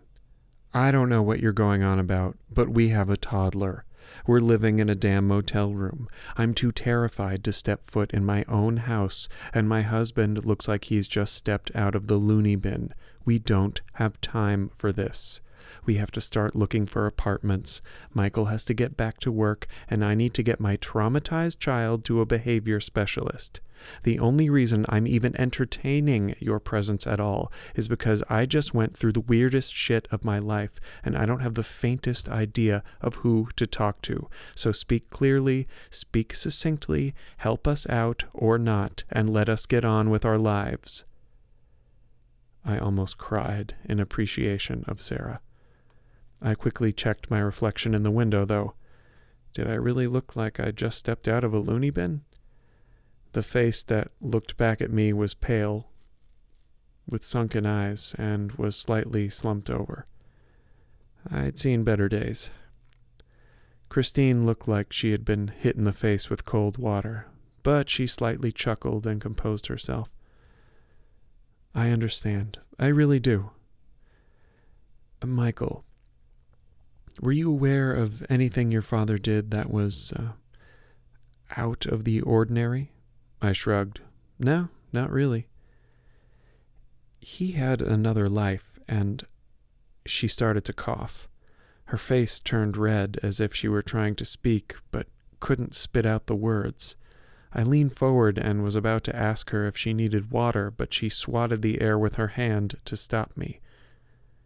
[0.74, 3.86] I don't know what you're going on about, but we have a toddler.
[4.28, 6.08] We're living in a damn motel room.
[6.38, 10.86] I'm too terrified to step foot in my own house, and my husband looks like
[10.86, 12.94] he's just stepped out of the loony bin.
[13.26, 15.42] We don't have time for this.
[15.86, 17.82] We have to start looking for apartments.
[18.14, 22.06] Michael has to get back to work, and I need to get my traumatized child
[22.06, 23.60] to a behavior specialist.
[24.04, 28.96] The only reason I'm even entertaining your presence at all is because I just went
[28.96, 33.16] through the weirdest shit of my life, and I don't have the faintest idea of
[33.16, 34.30] who to talk to.
[34.56, 40.10] So speak clearly, speak succinctly, help us out or not, and let us get on
[40.10, 41.04] with our lives.
[42.66, 45.42] I almost cried in appreciation of Sarah.
[46.44, 48.74] I quickly checked my reflection in the window, though.
[49.54, 52.22] Did I really look like I just stepped out of a loony bin?
[53.32, 55.88] The face that looked back at me was pale,
[57.10, 60.06] with sunken eyes, and was slightly slumped over.
[61.32, 62.50] I'd seen better days.
[63.88, 67.28] Christine looked like she had been hit in the face with cold water,
[67.62, 70.10] but she slightly chuckled and composed herself.
[71.74, 72.60] I understand.
[72.78, 73.52] I really do.
[75.24, 75.86] Michael,
[77.22, 80.34] were you aware of anything your father did that was uh,
[81.56, 82.92] out of the ordinary?
[83.42, 84.02] I shrugged.
[84.40, 85.48] No, not really.
[87.20, 89.26] He had another life, and
[90.06, 91.28] she started to cough.
[91.86, 95.08] Her face turned red as if she were trying to speak, but
[95.40, 96.96] couldn't spit out the words.
[97.54, 101.10] I leaned forward and was about to ask her if she needed water, but she
[101.10, 103.60] swatted the air with her hand to stop me.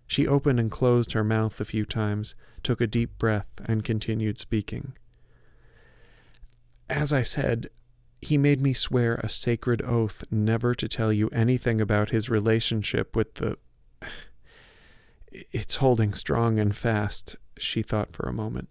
[0.07, 2.33] She opened and closed her mouth a few times,
[2.63, 4.93] took a deep breath, and continued speaking.
[6.89, 7.69] As I said,
[8.21, 13.15] he made me swear a sacred oath never to tell you anything about his relationship
[13.15, 13.57] with the.
[15.51, 18.69] It's holding strong and fast, she thought for a moment.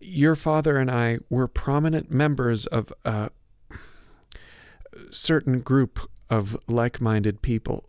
[0.00, 3.30] Your father and I were prominent members of a
[5.10, 7.88] certain group of like minded people.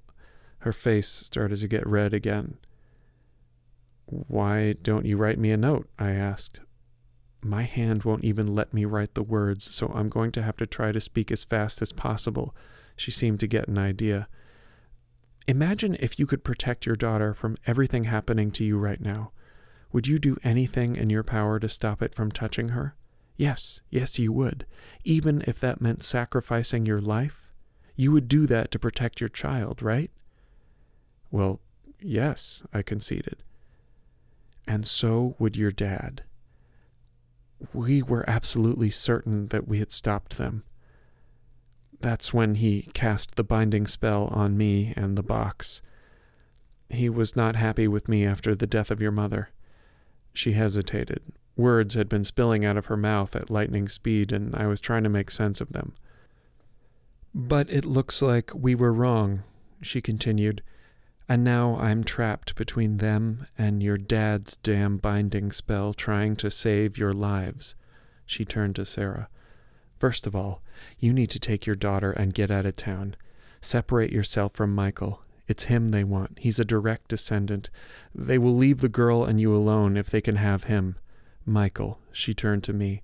[0.60, 2.58] Her face started to get red again.
[4.06, 5.90] Why don't you write me a note?
[6.00, 6.60] I asked.
[7.42, 10.66] My hand won't even let me write the words, so I'm going to have to
[10.66, 12.56] try to speak as fast as possible.
[12.96, 14.28] She seemed to get an idea.
[15.48, 19.32] Imagine if you could protect your daughter from everything happening to you right now.
[19.94, 22.96] Would you do anything in your power to stop it from touching her?
[23.38, 24.66] Yes, yes, you would.
[25.04, 27.48] Even if that meant sacrificing your life,
[27.96, 30.12] you would do that to protect your child, right?
[31.32, 31.60] Well,
[32.02, 33.44] yes, I conceded.
[34.68, 36.24] And so would your dad.
[37.74, 40.64] We were absolutely certain that we had stopped them.
[42.00, 45.82] That's when he cast the binding spell on me and the box.
[46.90, 49.50] He was not happy with me after the death of your mother.
[50.34, 51.22] She hesitated.
[51.56, 55.04] Words had been spilling out of her mouth at lightning speed, and I was trying
[55.04, 55.96] to make sense of them.
[57.34, 59.42] But it looks like we were wrong,
[59.82, 60.62] she continued,
[61.30, 66.98] and now I'm trapped between them and your dad's damn binding spell trying to save
[66.98, 67.76] your lives.
[68.26, 69.30] She turned to Sarah.
[69.98, 70.62] First of all,
[71.00, 73.16] you need to take your daughter and get out of town.
[73.62, 75.22] Separate yourself from Michael.
[75.48, 76.40] It's him they want.
[76.40, 77.70] He's a direct descendant.
[78.14, 80.98] They will leave the girl and you alone if they can have him.
[81.46, 83.02] Michael, she turned to me,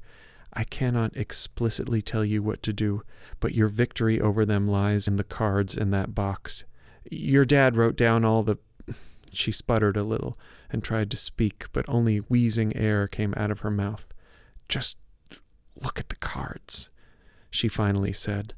[0.54, 3.02] I cannot explicitly tell you what to do,
[3.40, 6.66] but your victory over them lies in the cards in that box.
[7.10, 8.58] Your dad wrote down all the.
[9.32, 10.38] She sputtered a little
[10.70, 14.06] and tried to speak, but only wheezing air came out of her mouth.
[14.70, 14.98] Just
[15.76, 16.90] look at the cards,
[17.50, 18.54] she finally said.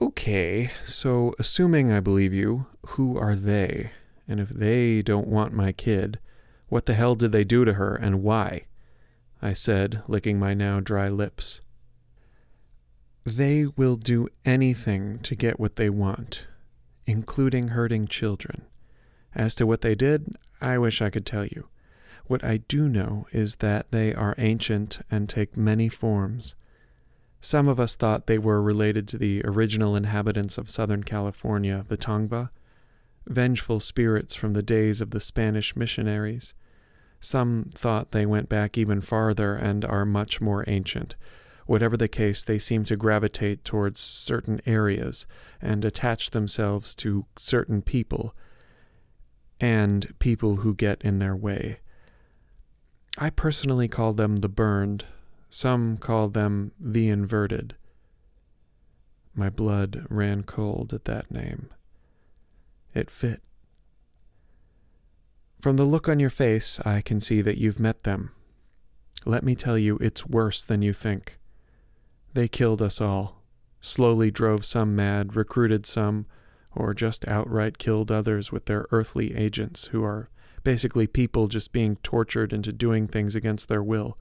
[0.00, 3.90] Okay, so assuming I believe you, who are they?
[4.28, 6.20] And if they don't want my kid,
[6.68, 8.66] what the hell did they do to her and why?
[9.42, 11.60] I said, licking my now dry lips.
[13.36, 16.46] They will do anything to get what they want,
[17.06, 18.62] including hurting children.
[19.34, 21.68] As to what they did, I wish I could tell you.
[22.24, 26.54] What I do know is that they are ancient and take many forms.
[27.42, 31.98] Some of us thought they were related to the original inhabitants of Southern California, the
[31.98, 32.48] Tongva,
[33.26, 36.54] vengeful spirits from the days of the Spanish missionaries.
[37.20, 41.14] Some thought they went back even farther and are much more ancient.
[41.68, 45.26] Whatever the case, they seem to gravitate towards certain areas
[45.60, 48.34] and attach themselves to certain people
[49.60, 51.80] and people who get in their way.
[53.18, 55.04] I personally call them the burned,
[55.50, 57.76] some call them the inverted.
[59.34, 61.68] My blood ran cold at that name.
[62.94, 63.42] It fit.
[65.60, 68.30] From the look on your face, I can see that you've met them.
[69.26, 71.37] Let me tell you, it's worse than you think.
[72.34, 73.42] They killed us all,
[73.80, 76.26] slowly drove some mad, recruited some,
[76.74, 80.28] or just outright killed others with their earthly agents, who are
[80.62, 84.18] basically people just being tortured into doing things against their will.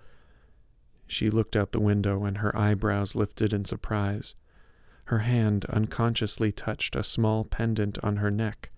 [1.07, 4.35] She looked out the window and her eyebrows lifted in surprise.
[5.05, 8.71] Her hand unconsciously touched a small pendant on her neck.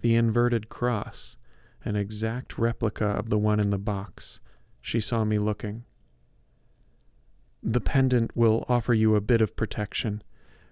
[0.00, 1.36] The inverted cross,
[1.84, 4.40] an exact replica of the one in the box.
[4.80, 5.84] She saw me looking.
[7.66, 10.22] The pendant will offer you a bit of protection.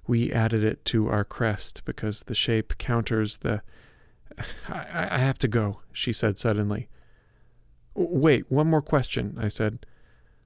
[0.06, 3.62] We added it to our crest because the shape counters the.
[4.68, 6.88] I, I have to go, she said suddenly.
[7.94, 9.86] Wait, one more question, I said.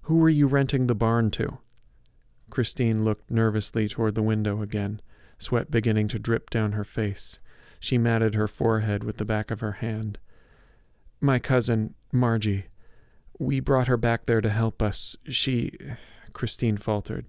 [0.02, 1.58] Who were you renting the barn to?
[2.48, 5.00] Christine looked nervously toward the window again,
[5.38, 7.40] sweat beginning to drip down her face.
[7.80, 10.18] She matted her forehead with the back of her hand.
[11.20, 12.66] My cousin, Margie.
[13.38, 15.16] We brought her back there to help us.
[15.28, 15.72] She.
[16.36, 17.24] Christine faltered.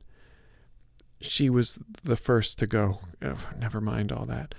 [1.22, 2.99] She was the first to go.
[3.58, 4.53] Never mind all that.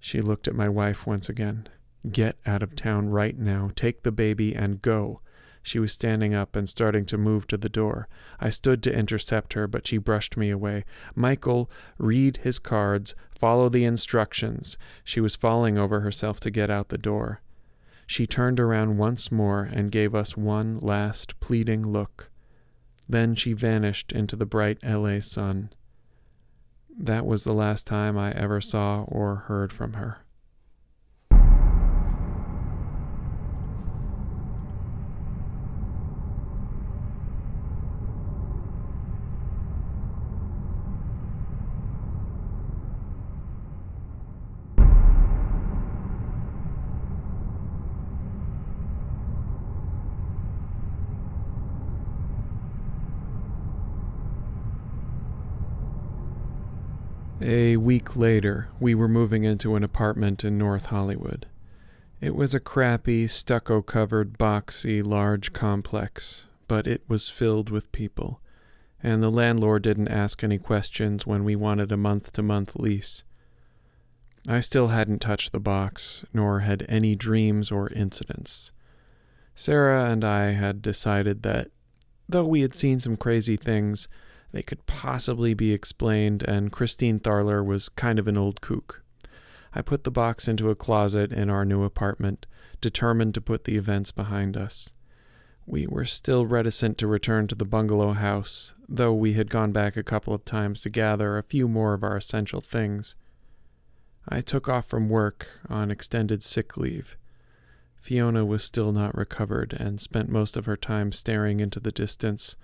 [0.00, 1.68] She looked at my wife once again.
[2.10, 3.70] Get out of town right now.
[3.76, 5.20] Take the baby and go.
[5.62, 8.08] She was standing up and starting to move to the door.
[8.40, 10.84] I stood to intercept her, but she brushed me away.
[11.14, 14.78] Michael, read his cards, follow the instructions.
[15.04, 17.40] She was falling over herself to get out the door.
[18.08, 22.29] She turned around once more and gave us one last pleading look.
[23.10, 25.70] Then she vanished into the bright LA sun.
[26.96, 30.18] That was the last time I ever saw or heard from her.
[57.52, 61.46] A week later, we were moving into an apartment in North Hollywood.
[62.20, 68.40] It was a crappy, stucco covered, boxy, large complex, but it was filled with people,
[69.02, 73.24] and the landlord didn't ask any questions when we wanted a month to month lease.
[74.46, 78.70] I still hadn't touched the box, nor had any dreams or incidents.
[79.56, 81.72] Sarah and I had decided that
[82.28, 84.06] though we had seen some crazy things,
[84.52, 89.02] they could possibly be explained, and Christine Tharler was kind of an old kook.
[89.72, 92.46] I put the box into a closet in our new apartment,
[92.80, 94.92] determined to put the events behind us.
[95.66, 99.96] We were still reticent to return to the bungalow house, though we had gone back
[99.96, 103.14] a couple of times to gather a few more of our essential things.
[104.28, 107.16] I took off from work on extended sick leave.
[107.94, 112.56] Fiona was still not recovered and spent most of her time staring into the distance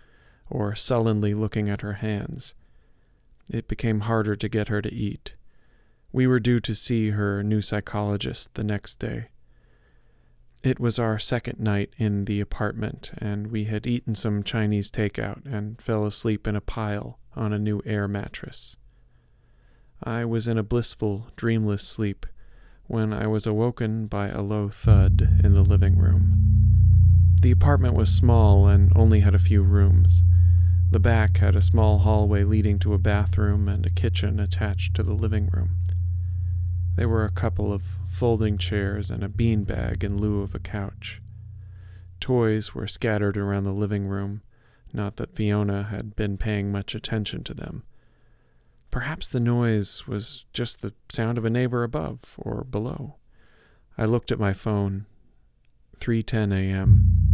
[0.51, 2.55] or sullenly looking at her hands.
[3.51, 5.35] It became harder to get her to eat.
[6.13, 9.29] We were due to see her new psychologist the next day.
[10.63, 15.47] It was our second night in the apartment, and we had eaten some Chinese takeout
[15.47, 18.77] and fell asleep in a pile on a new air mattress.
[20.03, 22.27] I was in a blissful, dreamless sleep
[22.87, 26.46] when I was awoken by a low thud in the living room.
[27.41, 30.23] The apartment was small and only had a few rooms.
[30.91, 35.03] The back had a small hallway leading to a bathroom and a kitchen attached to
[35.03, 35.77] the living room.
[36.97, 40.59] There were a couple of folding chairs and a bean bag in lieu of a
[40.59, 41.21] couch.
[42.21, 44.43] Toys were scattered around the living room,
[44.93, 47.83] not that Fiona had been paying much attention to them.
[48.91, 53.17] Perhaps the noise was just the sound of a neighbor above or below.
[53.99, 55.05] I looked at my phone.
[55.99, 57.26] 3:10 a.m.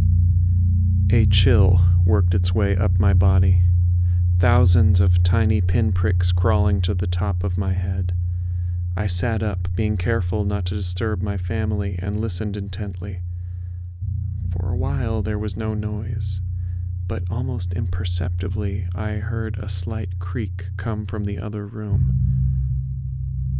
[1.13, 3.61] A chill worked its way up my body.
[4.39, 8.15] Thousands of tiny pinpricks crawling to the top of my head.
[8.97, 13.21] I sat up, being careful not to disturb my family, and listened intently.
[14.51, 16.41] For a while there was no noise
[17.07, 22.11] but almost imperceptibly I heard a slight creak come from the other room.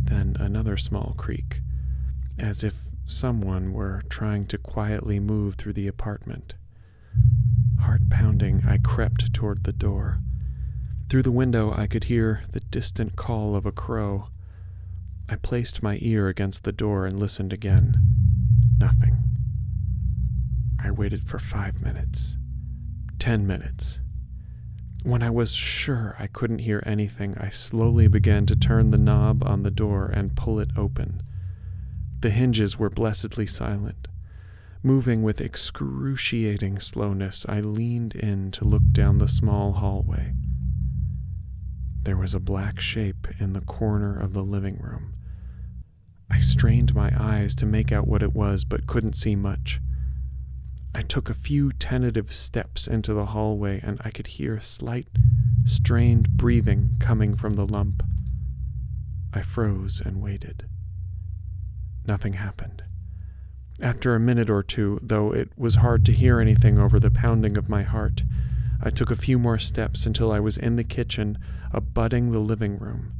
[0.06, 1.62] Then another small creak,
[2.40, 6.56] as if someone were trying to quietly move through the apartment.
[7.84, 10.20] Heart pounding, I crept toward the door.
[11.10, 14.30] Through the window, I could hear the distant call of a crow.
[15.30, 18.02] I placed my ear against the door and listened again.
[18.78, 19.18] Nothing.
[20.84, 22.38] I waited for five minutes
[23.24, 24.02] ten minutes.
[25.04, 29.46] When I was sure I couldn't hear anything, I slowly began to turn the knob
[29.46, 31.24] on the door and pull it open.
[32.20, 34.10] The hinges were blessedly silent.
[34.86, 40.34] Moving with excruciating slowness, I leaned in to look down the small hallway.
[42.02, 45.14] There was a black shape in the corner of the living room.
[46.30, 49.80] I strained my eyes to make out what it was, but couldn't see much.
[50.94, 55.08] I took a few tentative steps into the hallway and I could hear a slight,
[55.64, 58.04] strained breathing coming from the lump.
[59.34, 60.68] I froze and waited.
[62.06, 62.84] Nothing happened.
[63.84, 67.58] After a minute or two, though it was hard to hear anything over the pounding
[67.58, 68.24] of my heart,
[68.82, 71.38] I took a few more steps until I was in the kitchen,
[71.74, 73.12] abutting the living room.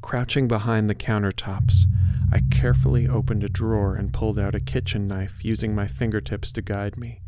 [0.00, 1.86] Crouching behind the countertops,
[2.32, 6.62] I carefully opened a drawer and pulled out a kitchen knife, using my fingertips to
[6.62, 7.20] guide me.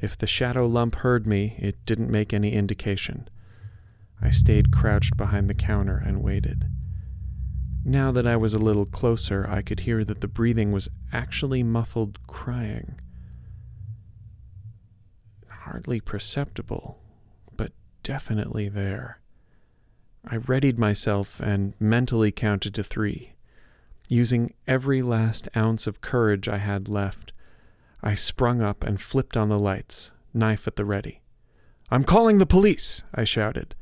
[0.00, 3.28] If the shadow lump heard me, it didn't make any indication.
[4.20, 6.66] I stayed crouched behind the counter and waited.
[7.84, 11.62] Now that I was a little closer, I could hear that the breathing was actually
[11.62, 13.00] muffled crying.
[15.48, 17.00] Hardly perceptible,
[17.56, 17.72] but
[18.02, 19.20] definitely there.
[20.24, 23.32] I readied myself and mentally counted to three.
[24.08, 27.32] Using every last ounce of courage I had left,
[28.00, 31.20] I sprung up and flipped on the lights, knife at the ready.
[31.90, 33.74] I'm calling the police, I shouted.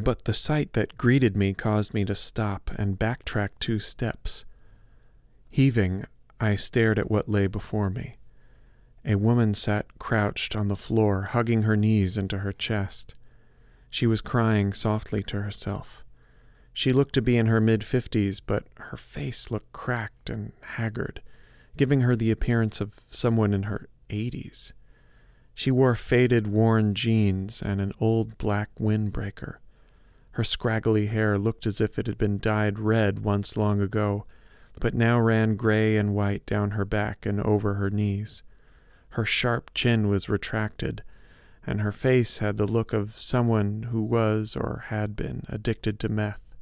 [0.00, 4.44] But the sight that greeted me caused me to stop and backtrack two steps.
[5.50, 6.04] Heaving,
[6.38, 8.16] I stared at what lay before me.
[9.04, 13.16] A woman sat crouched on the floor, hugging her knees into her chest.
[13.90, 16.04] She was crying softly to herself.
[16.72, 21.22] She looked to be in her mid fifties, but her face looked cracked and haggard,
[21.76, 24.74] giving her the appearance of someone in her eighties.
[25.56, 29.56] She wore faded, worn jeans and an old black windbreaker.
[30.38, 34.24] Her scraggly hair looked as if it had been dyed red once long ago,
[34.78, 38.44] but now ran gray and white down her back and over her knees.
[39.08, 41.02] Her sharp chin was retracted,
[41.66, 46.08] and her face had the look of someone who was or had been addicted to
[46.08, 46.54] meth.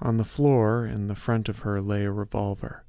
[0.00, 2.86] On the floor in the front of her lay a revolver.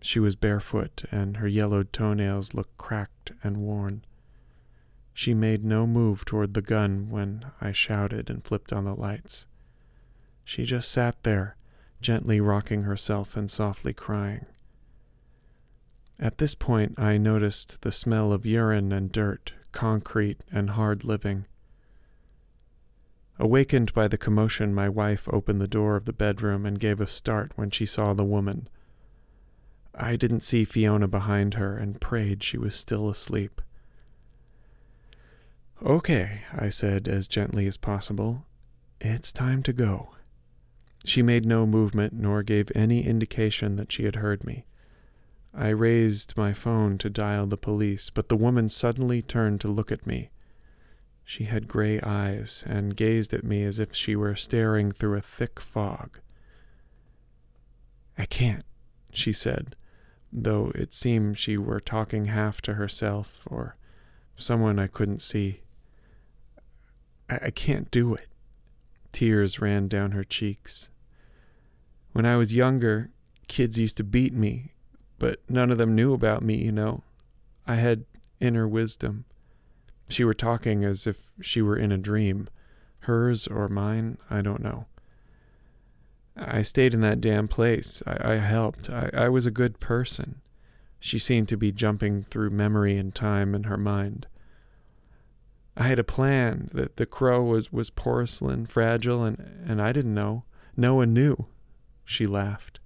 [0.00, 4.02] She was barefoot, and her yellowed toenails looked cracked and worn.
[5.14, 9.46] She made no move toward the gun when I shouted and flipped on the lights.
[10.44, 11.56] She just sat there,
[12.00, 14.44] gently rocking herself and softly crying.
[16.18, 21.46] At this point, I noticed the smell of urine and dirt, concrete and hard living.
[23.38, 27.06] Awakened by the commotion, my wife opened the door of the bedroom and gave a
[27.06, 28.68] start when she saw the woman.
[29.94, 33.60] I didn't see Fiona behind her and prayed she was still asleep.
[35.82, 38.46] Okay, I said as gently as possible.
[39.00, 40.10] It's time to go.
[41.04, 44.64] She made no movement nor gave any indication that she had heard me.
[45.52, 49.92] I raised my phone to dial the police, but the woman suddenly turned to look
[49.92, 50.30] at me.
[51.24, 55.20] She had gray eyes and gazed at me as if she were staring through a
[55.20, 56.18] thick fog.
[58.16, 58.64] I can't,
[59.12, 59.76] she said,
[60.32, 63.76] though it seemed she were talking half to herself or
[64.36, 65.60] someone I couldn't see.
[67.34, 68.28] I, I can't do it.
[69.12, 70.88] Tears ran down her cheeks.
[72.12, 73.10] When I was younger,
[73.48, 74.70] kids used to beat me,
[75.18, 77.02] but none of them knew about me, you know.
[77.66, 78.04] I had
[78.40, 79.24] inner wisdom.
[80.08, 82.46] She were talking as if she were in a dream.
[83.00, 84.86] Hers or mine, I don't know.
[86.36, 88.02] I stayed in that damn place.
[88.06, 88.90] I, I helped.
[88.90, 90.40] I, I was a good person.
[90.98, 94.26] She seemed to be jumping through memory and time in her mind.
[95.76, 100.14] I had a plan that the crow was, was porcelain, fragile, and, and I didn't
[100.14, 100.44] know.
[100.76, 101.46] No one knew.
[102.04, 102.80] She laughed.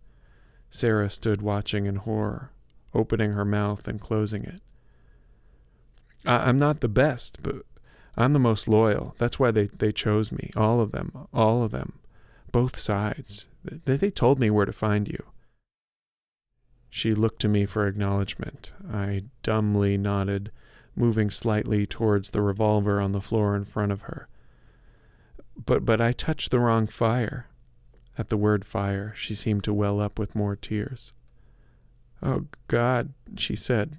[0.71, 2.53] Sarah stood watching in horror,
[2.95, 4.61] opening her mouth and closing it.
[6.25, 7.57] I, am not the best, but
[8.17, 9.15] I'm the most loyal.
[9.19, 10.51] That's why they, they chose me.
[10.57, 11.27] All of them.
[11.33, 11.99] All of them.
[12.53, 13.47] Both sides.
[13.65, 15.25] They, they told me where to find you.
[16.91, 18.73] She looked to me for acknowledgement.
[18.91, 20.51] I dumbly nodded,
[20.99, 24.29] moving slightly towards the revolver on the floor in front of her.
[25.65, 27.47] But but I touched the wrong fire.
[28.17, 31.13] At the word fire, she seemed to well up with more tears.
[32.23, 33.97] Oh God, she said.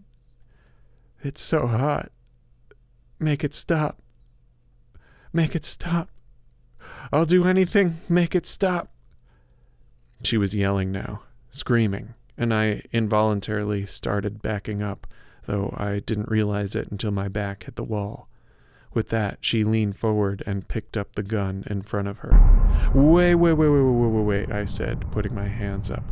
[1.22, 2.12] It's so hot.
[3.18, 4.02] Make it stop.
[5.32, 6.10] Make it stop.
[7.12, 7.98] I'll do anything.
[8.08, 8.92] Make it stop.
[10.24, 15.08] She was yelling now, screaming, and I involuntarily started backing up,
[15.46, 18.30] though I didn't realize it until my back hit the wall.
[18.94, 22.92] With that, she leaned forward and picked up the gun in front of her.
[22.94, 26.04] Wait, wait, wait, wait, wait, wait, wait, I said, putting my hands up.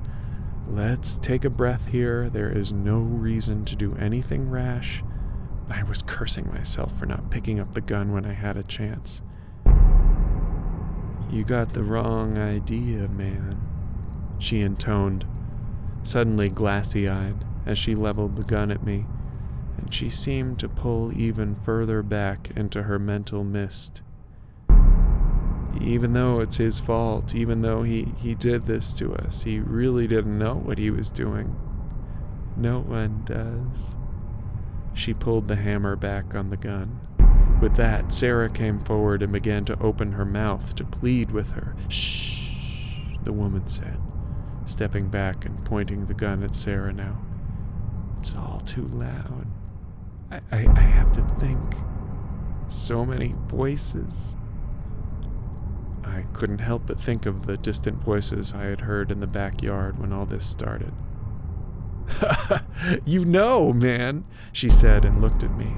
[0.70, 2.30] Let's take a breath here.
[2.30, 5.04] There is no reason to do anything rash.
[5.70, 9.22] I was cursing myself for not picking up the gun when I had a chance.
[11.30, 13.60] You got the wrong idea, man,
[14.40, 15.26] she intoned,
[16.04, 19.06] suddenly glassy eyed as she leveled the gun at me
[19.78, 24.02] and she seemed to pull even further back into her mental mist.
[25.80, 30.08] Even though it's his fault, even though he, he did this to us, he really
[30.08, 31.56] didn't know what he was doing.
[32.56, 33.96] No one does.
[34.94, 37.00] She pulled the hammer back on the gun.
[37.62, 41.76] With that, Sarah came forward and began to open her mouth to plead with her.
[41.90, 42.52] Shh,
[43.24, 44.00] the woman said,
[44.66, 47.22] stepping back and pointing the gun at Sarah now.
[48.20, 49.48] It's all too loud.
[50.32, 51.76] I, I, have to think.
[52.68, 54.36] So many voices.
[56.04, 60.00] I couldn't help but think of the distant voices I had heard in the backyard
[60.00, 60.92] when all this started.
[63.06, 65.74] you know, man, she said and looked at me,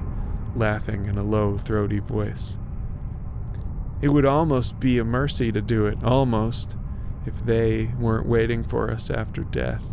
[0.56, 2.58] laughing in a low, throaty voice.
[4.00, 6.76] It would almost be a mercy to do it, almost,
[7.26, 9.84] if they weren't waiting for us after death.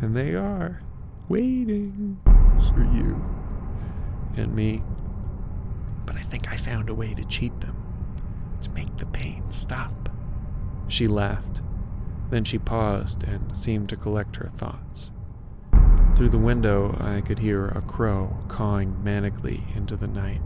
[0.00, 0.82] And they are
[1.28, 3.33] waiting for you
[4.36, 4.82] and me.
[6.06, 7.76] But I think I found a way to cheat them,
[8.62, 10.08] to make the pain stop.
[10.88, 11.62] She laughed.
[12.30, 15.10] Then she paused and seemed to collect her thoughts.
[16.16, 20.40] Through the window, I could hear a crow cawing manically into the night.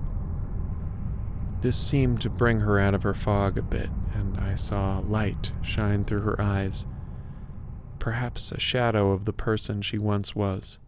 [1.60, 5.52] This seemed to bring her out of her fog a bit, and I saw light
[5.62, 6.86] shine through her eyes,
[7.98, 10.78] perhaps a shadow of the person she once was.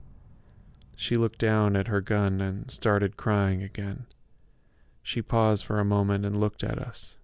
[1.01, 4.05] She looked down at her gun and started crying again.
[5.03, 7.17] She paused for a moment and looked at us.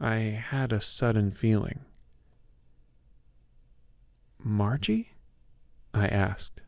[0.00, 0.14] I
[0.48, 1.80] had a sudden feeling.
[4.38, 5.12] Margie?
[5.92, 6.62] I asked.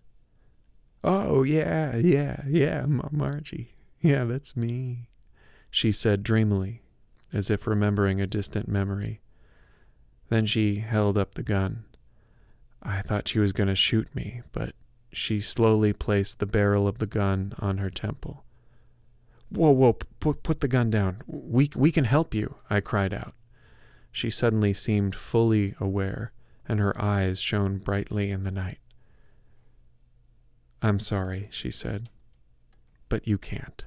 [1.02, 3.74] Oh, yeah, yeah, yeah, Margie.
[3.98, 5.09] Yeah, that's me,
[5.70, 6.82] she said dreamily,
[7.32, 9.22] as if remembering a distant memory.
[10.28, 11.86] Then she held up the gun.
[12.82, 14.74] I thought she was going to shoot me, but
[15.14, 18.44] she slowly placed the barrel of the gun on her temple.
[19.48, 21.22] Whoa, whoa, put, put the gun down.
[21.26, 23.34] We, we can help you, I cried out.
[24.10, 26.32] She suddenly seemed fully aware,
[26.68, 28.78] and her eyes shone brightly in the night.
[30.82, 32.10] I'm sorry, she said,
[33.08, 33.84] but you can't.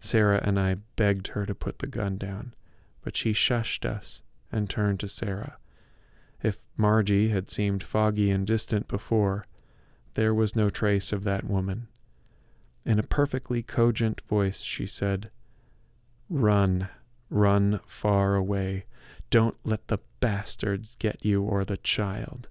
[0.00, 2.54] Sarah and I begged her to put the gun down,
[3.02, 4.22] but she shushed us
[4.52, 5.58] and turned to Sarah.
[6.42, 9.46] If Margie had seemed foggy and distant before,
[10.14, 11.88] there was no trace of that woman.
[12.84, 15.30] In a perfectly cogent voice, she said,
[16.30, 16.88] Run,
[17.30, 18.84] run far away.
[19.30, 22.48] Don't let the bastards get you or the child.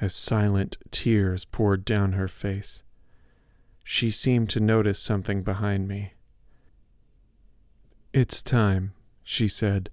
[0.00, 2.82] As silent tears poured down her face,
[3.84, 6.14] she seemed to notice something behind me.
[8.12, 8.92] It's time,
[9.22, 9.90] she said.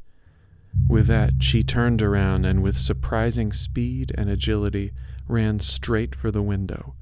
[0.87, 4.91] With that, she turned around and, with surprising speed and agility,
[5.27, 6.95] ran straight for the window.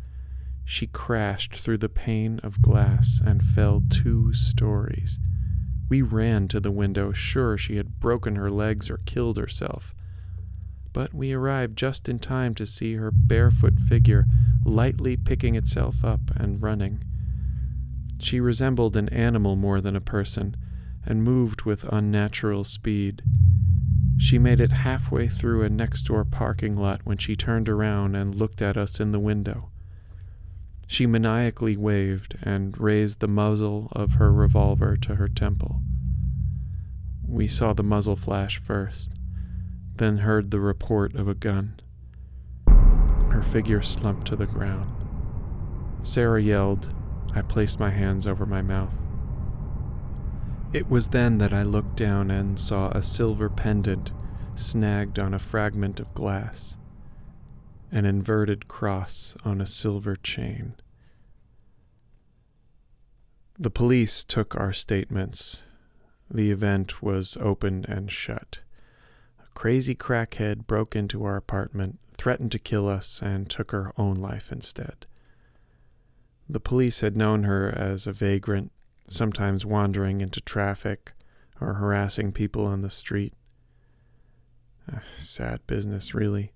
[0.65, 5.19] She crashed through the pane of glass and fell two stories.
[5.87, 9.93] We ran to the window, sure she had broken her legs or killed herself.
[10.91, 14.25] But we arrived just in time to see her barefoot figure
[14.65, 17.03] lightly picking itself up and running.
[18.19, 20.57] She resembled an animal more than a person,
[21.05, 23.21] and moved with unnatural speed.
[24.17, 28.33] She made it halfway through a next door parking lot when she turned around and
[28.33, 29.69] looked at us in the window.
[30.87, 35.81] She maniacally waved and raised the muzzle of her revolver to her temple.
[37.27, 39.13] We saw the muzzle flash first,
[39.95, 41.79] then heard the report of a gun.
[42.67, 44.91] Her figure slumped to the ground.
[46.03, 46.93] Sarah yelled.
[47.33, 48.93] I placed my hands over my mouth.
[50.71, 54.11] It was then that I looked down and saw a silver pendant
[54.55, 56.77] snagged on a fragment of glass
[57.95, 60.75] an inverted cross on a silver chain.
[63.57, 65.61] The police took our statements.
[66.29, 68.59] The event was open and shut.
[69.41, 74.15] A crazy crackhead broke into our apartment, threatened to kill us, and took her own
[74.15, 75.05] life instead.
[76.49, 78.73] The police had known her as a vagrant,
[79.07, 81.13] sometimes wandering into traffic
[81.61, 83.33] or harassing people on the street.
[84.91, 86.51] Ah, sad business, really.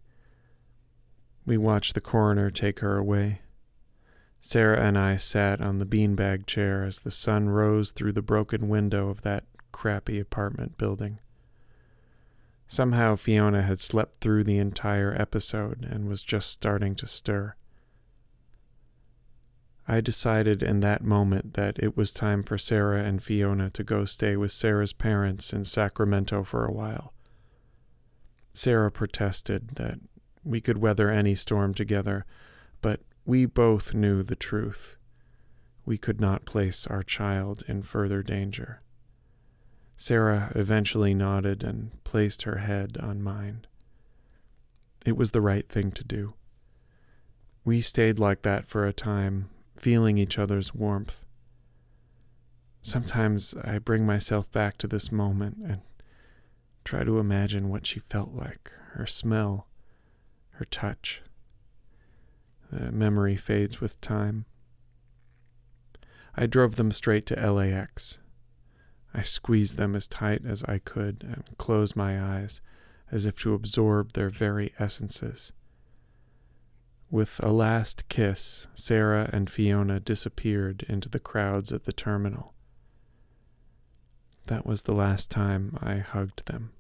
[1.50, 3.41] We watched the coroner take her away.
[4.39, 8.70] Sarah and I sat on the beanbag chair as the sun rose through the broken
[8.70, 11.18] window of that crappy apartment building.
[12.68, 17.56] Somehow Fiona had slept through the entire episode and was just starting to stir.
[19.88, 24.06] I decided in that moment that it was time for Sarah and Fiona to go
[24.06, 27.12] stay with Sarah's parents in Sacramento for a while.
[28.54, 29.97] Sarah protested that
[30.43, 32.25] we could weather any storm together,
[32.81, 34.95] but we both knew the truth.
[35.85, 38.81] We could not place our child in further danger.
[39.97, 43.65] Sarah eventually nodded and placed her head on mine.
[45.05, 46.33] It was the right thing to do.
[47.65, 51.25] We stayed like that for a time, feeling each other's warmth.
[52.81, 55.81] Sometimes I bring myself back to this moment and
[56.85, 59.67] try to imagine what she felt like her smell,
[60.60, 61.22] her touch.
[62.72, 64.45] The memory fades with time.
[66.36, 68.20] I drove them straight to LAX.
[69.14, 72.62] I squeezed them as tight as I could and closed my eyes
[73.12, 75.51] as if to absorb their very essences.
[77.10, 82.53] With a last kiss, Sarah and Fiona disappeared into the crowds at the terminal.
[84.45, 86.74] That was the last time I hugged them.